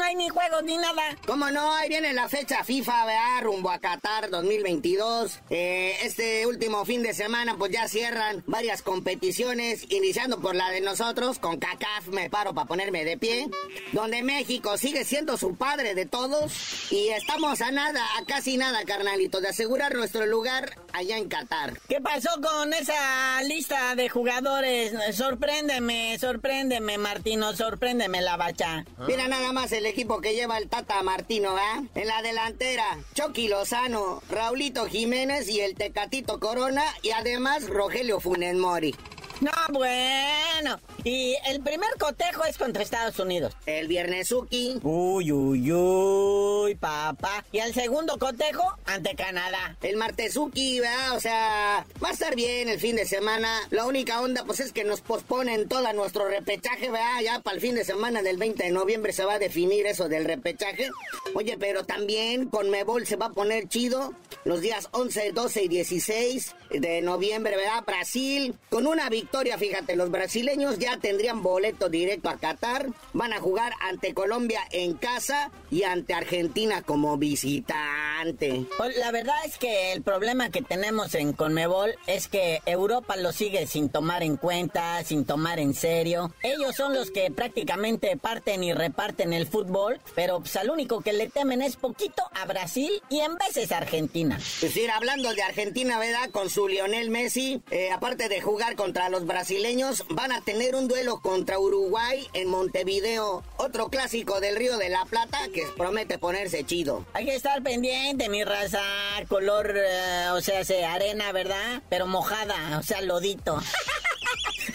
no 0.00 0.06
hay 0.06 0.14
ni 0.14 0.30
juegos 0.30 0.62
ni 0.64 0.78
nada? 0.78 1.02
¿Cómo 1.26 1.50
no? 1.50 1.74
Ahí 1.74 1.90
viene 1.90 2.14
la 2.14 2.26
fecha 2.26 2.64
FIFA, 2.64 3.04
¿verdad? 3.04 3.42
Rumbo 3.42 3.70
a 3.70 3.78
Qatar 3.80 4.30
2022. 4.30 5.40
Eh, 5.50 5.94
este 6.02 6.46
último 6.46 6.86
fin 6.86 7.02
de 7.02 7.12
semana, 7.12 7.56
pues 7.58 7.70
ya 7.70 7.86
cierran 7.86 8.42
varias 8.46 8.80
competiciones, 8.80 9.84
iniciando 9.90 10.40
por 10.40 10.54
la 10.54 10.70
de 10.70 10.80
nosotros, 10.80 11.38
con 11.38 11.58
CACAF 11.58 12.08
me 12.08 12.30
paro 12.30 12.54
para 12.54 12.66
ponerme 12.66 13.04
de 13.04 13.18
pie, 13.18 13.50
donde 13.92 14.22
México 14.22 14.78
sigue 14.78 15.04
siendo 15.04 15.36
su 15.36 15.54
padre 15.56 15.94
de 15.94 16.06
todos 16.06 16.90
y 16.90 17.08
estamos 17.08 17.60
a 17.60 17.70
nada, 17.70 18.02
a 18.18 18.24
casi 18.24 18.56
nada, 18.56 18.82
carnalito, 18.86 19.42
de 19.42 19.48
asegurar 19.48 19.94
nuestro 19.94 20.24
lugar 20.24 20.78
allá 20.94 21.18
en 21.18 21.28
Qatar. 21.28 21.78
¿Qué 21.90 22.00
pasó 22.00 22.30
con 22.40 22.72
esa 22.72 23.42
lista 23.42 23.94
de 23.96 24.08
jugadores? 24.08 24.94
Sorpréndeme, 25.14 26.18
sorpréndeme, 26.18 26.96
Martino, 26.96 27.54
sorpréndeme 27.54 28.22
la 28.22 28.38
bacha. 28.38 28.86
Mira 29.06 29.28
nada 29.28 29.52
más 29.52 29.72
el 29.72 29.89
equipo 29.90 30.20
que 30.20 30.34
lleva 30.34 30.56
el 30.56 30.68
Tata 30.68 31.02
Martino, 31.02 31.56
¿ah? 31.56 31.82
En 31.94 32.06
la 32.06 32.22
delantera, 32.22 32.98
Chucky 33.14 33.48
Lozano, 33.48 34.22
Raulito 34.30 34.86
Jiménez 34.86 35.48
y 35.48 35.60
el 35.60 35.74
Tecatito 35.74 36.40
Corona 36.40 36.84
y 37.02 37.10
además 37.10 37.68
Rogelio 37.68 38.20
Funes 38.20 38.56
Mori. 38.56 38.94
No, 39.40 39.50
bueno. 39.72 40.78
Y 41.04 41.36
el 41.46 41.60
primer 41.62 41.90
cotejo 41.98 42.44
es 42.44 42.58
contra 42.58 42.82
Estados 42.82 43.18
Unidos. 43.18 43.54
El 43.66 43.88
Viernesuki. 43.88 44.80
Uy, 44.82 45.32
uy, 45.32 45.72
uy, 45.72 46.74
papá. 46.74 47.44
Y 47.52 47.58
el 47.58 47.72
segundo 47.72 48.18
cotejo 48.18 48.64
ante 48.84 49.14
Canadá. 49.14 49.76
El 49.82 49.96
Martesuki, 49.96 50.80
¿verdad? 50.80 51.16
O 51.16 51.20
sea, 51.20 51.86
va 52.02 52.08
a 52.08 52.12
estar 52.12 52.36
bien 52.36 52.68
el 52.68 52.78
fin 52.78 52.96
de 52.96 53.06
semana. 53.06 53.48
La 53.70 53.86
única 53.86 54.20
onda, 54.20 54.44
pues 54.44 54.60
es 54.60 54.72
que 54.72 54.84
nos 54.84 55.00
posponen 55.00 55.68
todo 55.68 55.90
nuestro 55.92 56.28
repechaje, 56.28 56.90
¿verdad? 56.90 57.20
Ya 57.22 57.40
para 57.40 57.54
el 57.54 57.60
fin 57.60 57.74
de 57.74 57.84
semana 57.84 58.22
del 58.22 58.36
20 58.36 58.62
de 58.64 58.70
noviembre 58.70 59.12
se 59.12 59.24
va 59.24 59.34
a 59.34 59.38
definir 59.38 59.86
eso 59.86 60.08
del 60.08 60.24
repechaje. 60.24 60.90
Oye, 61.34 61.56
pero 61.58 61.84
también 61.84 62.48
con 62.48 62.70
Mebol 62.70 63.06
se 63.06 63.16
va 63.16 63.26
a 63.26 63.30
poner 63.30 63.68
chido 63.68 64.14
los 64.44 64.60
días 64.60 64.88
11, 64.92 65.32
12 65.32 65.64
y 65.64 65.68
16 65.68 66.54
de 66.70 67.02
noviembre, 67.02 67.56
¿verdad? 67.56 67.84
Brasil, 67.86 68.54
con 68.68 68.86
una 68.86 69.08
victoria, 69.08 69.29
fíjate, 69.58 69.96
los 69.96 70.10
brasileños 70.10 70.78
ya 70.78 70.98
tendrían 70.98 71.42
boleto 71.42 71.88
directo 71.88 72.28
a 72.28 72.36
Qatar, 72.36 72.86
van 73.12 73.32
a 73.32 73.40
jugar 73.40 73.72
ante 73.80 74.14
Colombia 74.14 74.60
en 74.70 74.94
casa 74.94 75.50
y 75.70 75.84
ante 75.84 76.14
Argentina 76.14 76.82
como 76.82 77.16
visitante. 77.16 78.66
Pues, 78.76 78.96
la 78.96 79.10
verdad 79.10 79.36
es 79.44 79.58
que 79.58 79.92
el 79.92 80.02
problema 80.02 80.50
que 80.50 80.62
tenemos 80.62 81.14
en 81.14 81.32
Conmebol 81.32 81.94
es 82.06 82.28
que 82.28 82.60
Europa 82.66 83.16
lo 83.16 83.32
sigue 83.32 83.66
sin 83.66 83.88
tomar 83.88 84.22
en 84.22 84.36
cuenta, 84.36 85.02
sin 85.04 85.24
tomar 85.24 85.58
en 85.58 85.74
serio. 85.74 86.32
Ellos 86.42 86.76
son 86.76 86.94
los 86.94 87.10
que 87.10 87.30
prácticamente 87.30 88.16
parten 88.16 88.62
y 88.64 88.72
reparten 88.72 89.32
el 89.32 89.46
fútbol, 89.46 90.00
pero 90.14 90.40
pues 90.40 90.56
al 90.56 90.70
único 90.70 91.00
que 91.00 91.12
le 91.12 91.28
temen 91.28 91.62
es 91.62 91.76
poquito 91.76 92.22
a 92.34 92.44
Brasil 92.46 92.90
y 93.08 93.20
en 93.20 93.36
veces 93.36 93.72
a 93.72 93.78
Argentina. 93.78 94.36
Es 94.38 94.60
decir, 94.60 94.90
hablando 94.90 95.32
de 95.34 95.42
Argentina, 95.42 95.98
¿verdad? 95.98 96.30
Con 96.30 96.50
su 96.50 96.68
Lionel 96.68 97.10
Messi, 97.10 97.62
eh, 97.70 97.90
aparte 97.90 98.28
de 98.28 98.40
jugar 98.40 98.76
contra 98.76 99.08
los 99.08 99.19
brasileños, 99.26 100.04
van 100.08 100.32
a 100.32 100.40
tener 100.40 100.74
un 100.74 100.88
duelo 100.88 101.20
contra 101.20 101.58
Uruguay 101.58 102.28
en 102.32 102.48
Montevideo. 102.48 103.42
Otro 103.56 103.88
clásico 103.88 104.40
del 104.40 104.56
Río 104.56 104.76
de 104.78 104.88
la 104.88 105.04
Plata 105.04 105.38
que 105.52 105.66
promete 105.76 106.18
ponerse 106.18 106.64
chido. 106.64 107.04
Hay 107.12 107.24
que 107.24 107.34
estar 107.34 107.62
pendiente, 107.62 108.28
mi 108.28 108.44
raza. 108.44 108.80
Color, 109.28 109.74
eh, 109.76 110.28
o 110.32 110.40
sea, 110.40 110.64
se 110.64 110.84
arena, 110.84 111.32
¿verdad? 111.32 111.82
Pero 111.88 112.06
mojada, 112.06 112.78
o 112.78 112.82
sea, 112.82 113.00
lodito. 113.02 113.60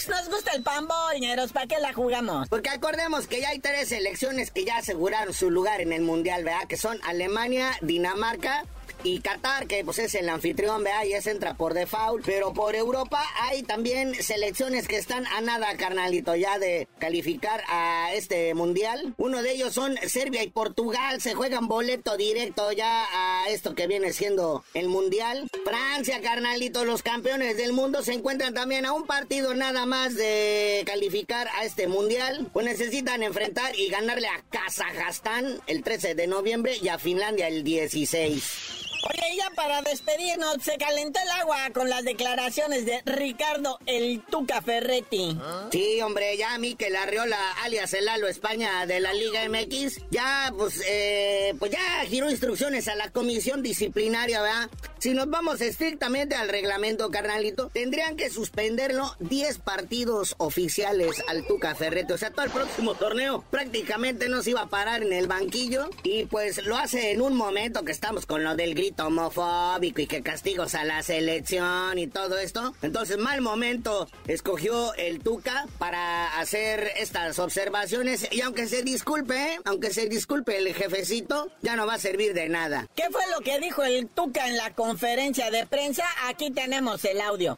Nos 0.09 0.29
gusta 0.29 0.51
el 0.51 0.63
pambol, 0.63 1.19
ñeros, 1.19 1.51
¿para 1.51 1.67
qué 1.67 1.79
la 1.79 1.93
jugamos? 1.93 2.49
Porque 2.49 2.69
acordemos 2.69 3.27
que 3.27 3.41
ya 3.41 3.49
hay 3.49 3.59
tres 3.59 3.89
selecciones 3.89 4.51
que 4.51 4.65
ya 4.65 4.77
aseguraron 4.77 5.33
su 5.33 5.49
lugar 5.49 5.81
en 5.81 5.93
el 5.93 6.01
Mundial, 6.01 6.43
¿verdad? 6.43 6.67
Que 6.67 6.77
son 6.77 6.99
Alemania, 7.03 7.71
Dinamarca 7.81 8.65
y 9.03 9.19
Qatar, 9.19 9.67
que 9.67 9.83
pues 9.83 9.99
es 9.99 10.15
el 10.15 10.29
anfitrión, 10.29 10.83
vea, 10.83 11.05
y 11.05 11.13
ese 11.13 11.31
entra 11.31 11.55
por 11.55 11.73
default. 11.73 12.25
Pero 12.25 12.53
por 12.53 12.75
Europa 12.75 13.23
hay 13.41 13.63
también 13.63 14.15
selecciones 14.15 14.87
que 14.87 14.97
están 14.97 15.25
a 15.27 15.41
nada, 15.41 15.75
carnalito, 15.77 16.35
ya 16.35 16.59
de 16.59 16.87
calificar 16.99 17.63
a 17.67 18.13
este 18.13 18.53
mundial. 18.53 19.13
Uno 19.17 19.41
de 19.41 19.51
ellos 19.51 19.73
son 19.73 19.95
Serbia 20.07 20.43
y 20.43 20.49
Portugal, 20.49 21.21
se 21.21 21.33
juegan 21.33 21.67
boleto 21.67 22.17
directo 22.17 22.71
ya 22.71 23.05
a 23.11 23.49
esto 23.49 23.75
que 23.75 23.87
viene 23.87 24.13
siendo 24.13 24.63
el 24.73 24.87
mundial. 24.87 25.49
Francia, 25.63 26.21
carnalito, 26.21 26.85
los 26.85 27.03
campeones 27.03 27.57
del 27.57 27.73
mundo 27.73 28.01
se 28.03 28.13
encuentran 28.13 28.53
también 28.53 28.85
a 28.85 28.93
un 28.93 29.05
partido 29.05 29.53
nada 29.53 29.85
más 29.85 30.15
de 30.15 30.83
calificar 30.85 31.47
a 31.55 31.65
este 31.65 31.87
mundial. 31.87 32.49
Pues 32.53 32.65
necesitan 32.65 33.23
enfrentar 33.23 33.77
y 33.77 33.89
ganarle 33.89 34.27
a 34.27 34.43
Kazajstán 34.49 35.59
el 35.67 35.83
13 35.83 36.15
de 36.15 36.27
noviembre 36.27 36.77
y 36.81 36.87
a 36.89 36.97
Finlandia 36.97 37.47
el 37.47 37.63
16. 37.63 38.94
Oye, 39.03 39.37
ya 39.37 39.49
para 39.55 39.81
despedirnos, 39.81 40.57
se 40.63 40.77
calentó 40.77 41.19
el 41.21 41.29
agua 41.41 41.69
con 41.73 41.89
las 41.89 42.03
declaraciones 42.03 42.85
de 42.85 43.01
Ricardo 43.05 43.79
el 43.85 44.21
Tuca 44.23 44.61
Ferretti. 44.61 45.37
Sí, 45.71 46.01
hombre, 46.01 46.37
ya 46.37 46.57
mí 46.57 46.75
que 46.75 46.89
la 46.89 47.03
Arriola, 47.03 47.37
alias 47.63 47.93
el 47.93 48.05
Lalo 48.05 48.27
España 48.27 48.85
de 48.85 48.99
la 48.99 49.13
Liga 49.13 49.47
MX, 49.47 50.01
ya, 50.09 50.51
pues, 50.57 50.81
eh, 50.87 51.53
pues 51.59 51.71
ya 51.71 52.05
giró 52.07 52.29
instrucciones 52.29 52.87
a 52.87 52.95
la 52.95 53.11
comisión 53.11 53.61
disciplinaria, 53.61 54.41
¿verdad? 54.41 54.69
Si 54.97 55.13
nos 55.13 55.29
vamos 55.29 55.61
estrictamente 55.61 56.35
al 56.35 56.49
reglamento, 56.49 57.11
carnalito, 57.11 57.69
tendrían 57.71 58.15
que 58.15 58.31
suspenderlo 58.31 59.15
10 59.19 59.59
partidos 59.59 60.33
oficiales 60.39 61.23
al 61.27 61.45
Tuca 61.45 61.75
Ferretti. 61.75 62.13
O 62.13 62.17
sea, 62.17 62.31
todo 62.31 62.45
el 62.45 62.51
próximo 62.51 62.95
torneo 62.95 63.43
prácticamente 63.51 64.29
no 64.29 64.41
se 64.41 64.51
iba 64.51 64.61
a 64.61 64.67
parar 64.69 65.03
en 65.03 65.13
el 65.13 65.27
banquillo. 65.27 65.89
Y 66.01 66.25
pues 66.25 66.63
lo 66.65 66.77
hace 66.77 67.11
en 67.11 67.21
un 67.21 67.35
momento 67.35 67.83
que 67.83 67.91
estamos 67.91 68.25
con 68.25 68.43
lo 68.43 68.55
del 68.55 68.73
grito 68.73 68.94
homofóbico 69.03 70.01
y 70.01 70.07
que 70.07 70.21
castigos 70.21 70.75
a 70.75 70.83
la 70.83 71.03
selección 71.03 71.97
y 71.97 72.07
todo 72.07 72.37
esto. 72.37 72.73
Entonces, 72.81 73.17
mal 73.17 73.41
momento 73.41 74.07
escogió 74.27 74.93
el 74.95 75.19
Tuca 75.19 75.65
para 75.77 76.39
hacer 76.39 76.91
estas 76.97 77.39
observaciones. 77.39 78.27
Y 78.31 78.41
aunque 78.41 78.67
se 78.67 78.83
disculpe, 78.83 79.35
¿eh? 79.35 79.59
aunque 79.65 79.91
se 79.91 80.07
disculpe 80.07 80.57
el 80.57 80.73
jefecito, 80.73 81.51
ya 81.61 81.75
no 81.75 81.85
va 81.85 81.95
a 81.95 81.99
servir 81.99 82.33
de 82.33 82.49
nada. 82.49 82.87
¿Qué 82.95 83.05
fue 83.11 83.21
lo 83.35 83.43
que 83.43 83.59
dijo 83.59 83.83
el 83.83 84.07
Tuca 84.07 84.47
en 84.47 84.57
la 84.57 84.73
conferencia 84.73 85.51
de 85.51 85.65
prensa? 85.65 86.03
Aquí 86.27 86.51
tenemos 86.51 87.03
el 87.05 87.21
audio. 87.21 87.57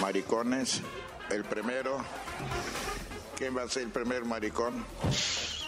Maricones, 0.00 0.80
el 1.30 1.44
primero. 1.44 2.04
¿Quién 3.36 3.56
va 3.56 3.62
a 3.62 3.68
ser 3.68 3.84
el 3.84 3.90
primer 3.90 4.24
maricón? 4.24 4.84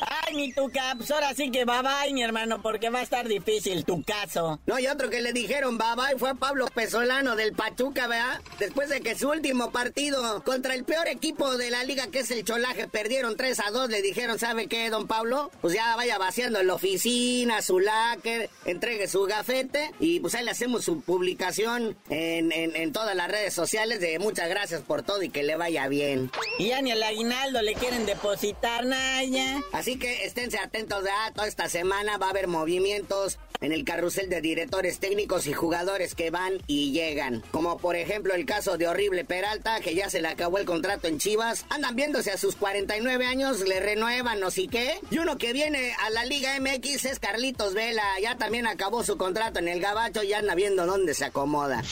Ay, 0.00 0.34
mi 0.34 0.52
tuca, 0.52 0.94
pues 0.96 1.10
ahora 1.10 1.34
sí 1.34 1.50
que 1.50 1.64
bye 1.64 1.82
bye, 1.82 2.12
mi 2.12 2.22
hermano, 2.22 2.60
porque 2.62 2.90
va 2.90 3.00
a 3.00 3.02
estar 3.02 3.26
difícil 3.28 3.84
tu 3.84 4.02
caso. 4.02 4.58
No, 4.66 4.78
y 4.78 4.86
otro 4.86 5.10
que 5.10 5.20
le 5.20 5.32
dijeron 5.32 5.78
bye 5.78 5.94
bye 5.96 6.18
fue 6.18 6.30
a 6.30 6.34
Pablo 6.34 6.66
Pesolano 6.74 7.36
del 7.36 7.52
Pachuca, 7.52 8.06
¿verdad? 8.06 8.40
Después 8.58 8.88
de 8.88 9.00
que 9.00 9.16
su 9.16 9.30
último 9.30 9.70
partido 9.70 10.42
contra 10.44 10.74
el 10.74 10.84
peor 10.84 11.08
equipo 11.08 11.56
de 11.56 11.70
la 11.70 11.84
liga, 11.84 12.08
que 12.08 12.20
es 12.20 12.30
el 12.30 12.44
Cholaje, 12.44 12.88
perdieron 12.88 13.36
3 13.36 13.60
a 13.60 13.70
2, 13.70 13.90
le 13.90 14.02
dijeron, 14.02 14.38
¿sabe 14.38 14.66
qué, 14.66 14.90
don 14.90 15.06
Pablo? 15.06 15.50
Pues 15.60 15.74
ya 15.74 15.96
vaya 15.96 16.18
vaciando 16.18 16.62
la 16.62 16.74
oficina, 16.74 17.62
su 17.62 17.78
láquer, 17.78 18.50
entregue 18.64 19.08
su 19.08 19.22
gafete 19.24 19.92
y 20.00 20.20
pues 20.20 20.34
ahí 20.34 20.44
le 20.44 20.50
hacemos 20.50 20.84
su 20.84 21.00
publicación 21.00 21.96
en, 22.08 22.52
en, 22.52 22.92
todas 22.92 23.14
las 23.14 23.30
redes 23.30 23.54
sociales 23.54 24.00
de 24.00 24.18
muchas 24.18 24.48
gracias 24.48 24.82
por 24.82 25.02
todo 25.02 25.22
y 25.22 25.28
que 25.28 25.42
le 25.42 25.56
vaya 25.56 25.88
bien. 25.88 26.30
Y 26.58 26.68
ya 26.68 26.82
ni 26.82 26.90
al 26.90 27.02
aguinaldo 27.02 27.62
le 27.62 27.74
quieren 27.74 28.06
depositar, 28.06 28.84
Naya. 28.84 29.60
Así 29.72 29.85
que 29.94 30.24
esténse 30.24 30.58
atentos 30.58 31.04
a 31.06 31.32
toda 31.32 31.46
esta 31.46 31.68
semana 31.68 32.18
va 32.18 32.26
a 32.26 32.30
haber 32.30 32.48
movimientos 32.48 33.38
en 33.60 33.72
el 33.72 33.84
carrusel 33.84 34.28
de 34.28 34.40
directores 34.40 34.98
técnicos 34.98 35.46
y 35.46 35.52
jugadores 35.52 36.16
que 36.16 36.30
van 36.30 36.54
y 36.66 36.92
llegan. 36.92 37.42
Como 37.52 37.78
por 37.78 37.94
ejemplo 37.94 38.34
el 38.34 38.44
caso 38.44 38.76
de 38.76 38.88
Horrible 38.88 39.24
Peralta, 39.24 39.80
que 39.80 39.94
ya 39.94 40.10
se 40.10 40.20
le 40.20 40.28
acabó 40.28 40.58
el 40.58 40.66
contrato 40.66 41.06
en 41.06 41.18
Chivas. 41.18 41.64
Andan 41.70 41.94
viéndose 41.94 42.32
a 42.32 42.36
sus 42.36 42.56
49 42.56 43.26
años, 43.26 43.60
le 43.60 43.78
renuevan 43.78 44.40
no 44.40 44.50
sé 44.50 44.66
qué. 44.66 44.98
Y 45.10 45.18
uno 45.18 45.38
que 45.38 45.52
viene 45.52 45.94
a 46.04 46.10
la 46.10 46.24
Liga 46.24 46.58
MX 46.60 47.04
es 47.04 47.20
Carlitos 47.20 47.74
Vela. 47.74 48.04
Ya 48.20 48.36
también 48.36 48.66
acabó 48.66 49.04
su 49.04 49.16
contrato 49.16 49.60
en 49.60 49.68
el 49.68 49.80
Gabacho 49.80 50.24
y 50.24 50.32
anda 50.32 50.56
viendo 50.56 50.84
dónde 50.84 51.14
se 51.14 51.26
acomoda. 51.26 51.82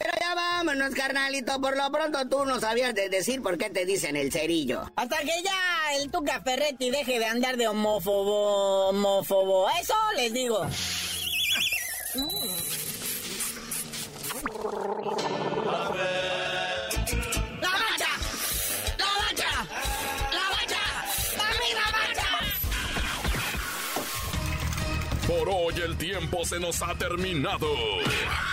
Pero 0.00 0.14
ya 0.18 0.34
vámonos, 0.34 0.94
carnalito. 0.94 1.60
Por 1.60 1.76
lo 1.76 1.92
pronto 1.92 2.26
tú 2.26 2.46
no 2.46 2.58
sabías 2.58 2.94
de 2.94 3.10
decir 3.10 3.42
por 3.42 3.58
qué 3.58 3.68
te 3.68 3.84
dicen 3.84 4.16
el 4.16 4.32
cerillo. 4.32 4.90
Hasta 4.96 5.18
que 5.18 5.42
ya 5.44 5.94
el 5.98 6.10
Tuca 6.10 6.40
Ferretti 6.40 6.90
deje 6.90 7.18
de 7.18 7.26
andar 7.26 7.58
de 7.58 7.68
homófobo, 7.68 8.88
homófobo. 8.88 9.68
Eso 9.78 9.94
les 10.16 10.32
digo. 10.32 10.66
¡La 17.60 17.70
bacha! 17.70 18.08
¡La 18.96 19.06
bacha! 19.20 19.52
¡La 20.32 20.48
bacha! 20.48 20.82
¡La 21.76 21.84
bacha! 21.92 22.28
Por 25.26 25.46
hoy 25.50 25.74
el 25.84 25.98
tiempo 25.98 26.42
se 26.46 26.58
nos 26.58 26.80
ha 26.80 26.94
terminado. 26.94 27.68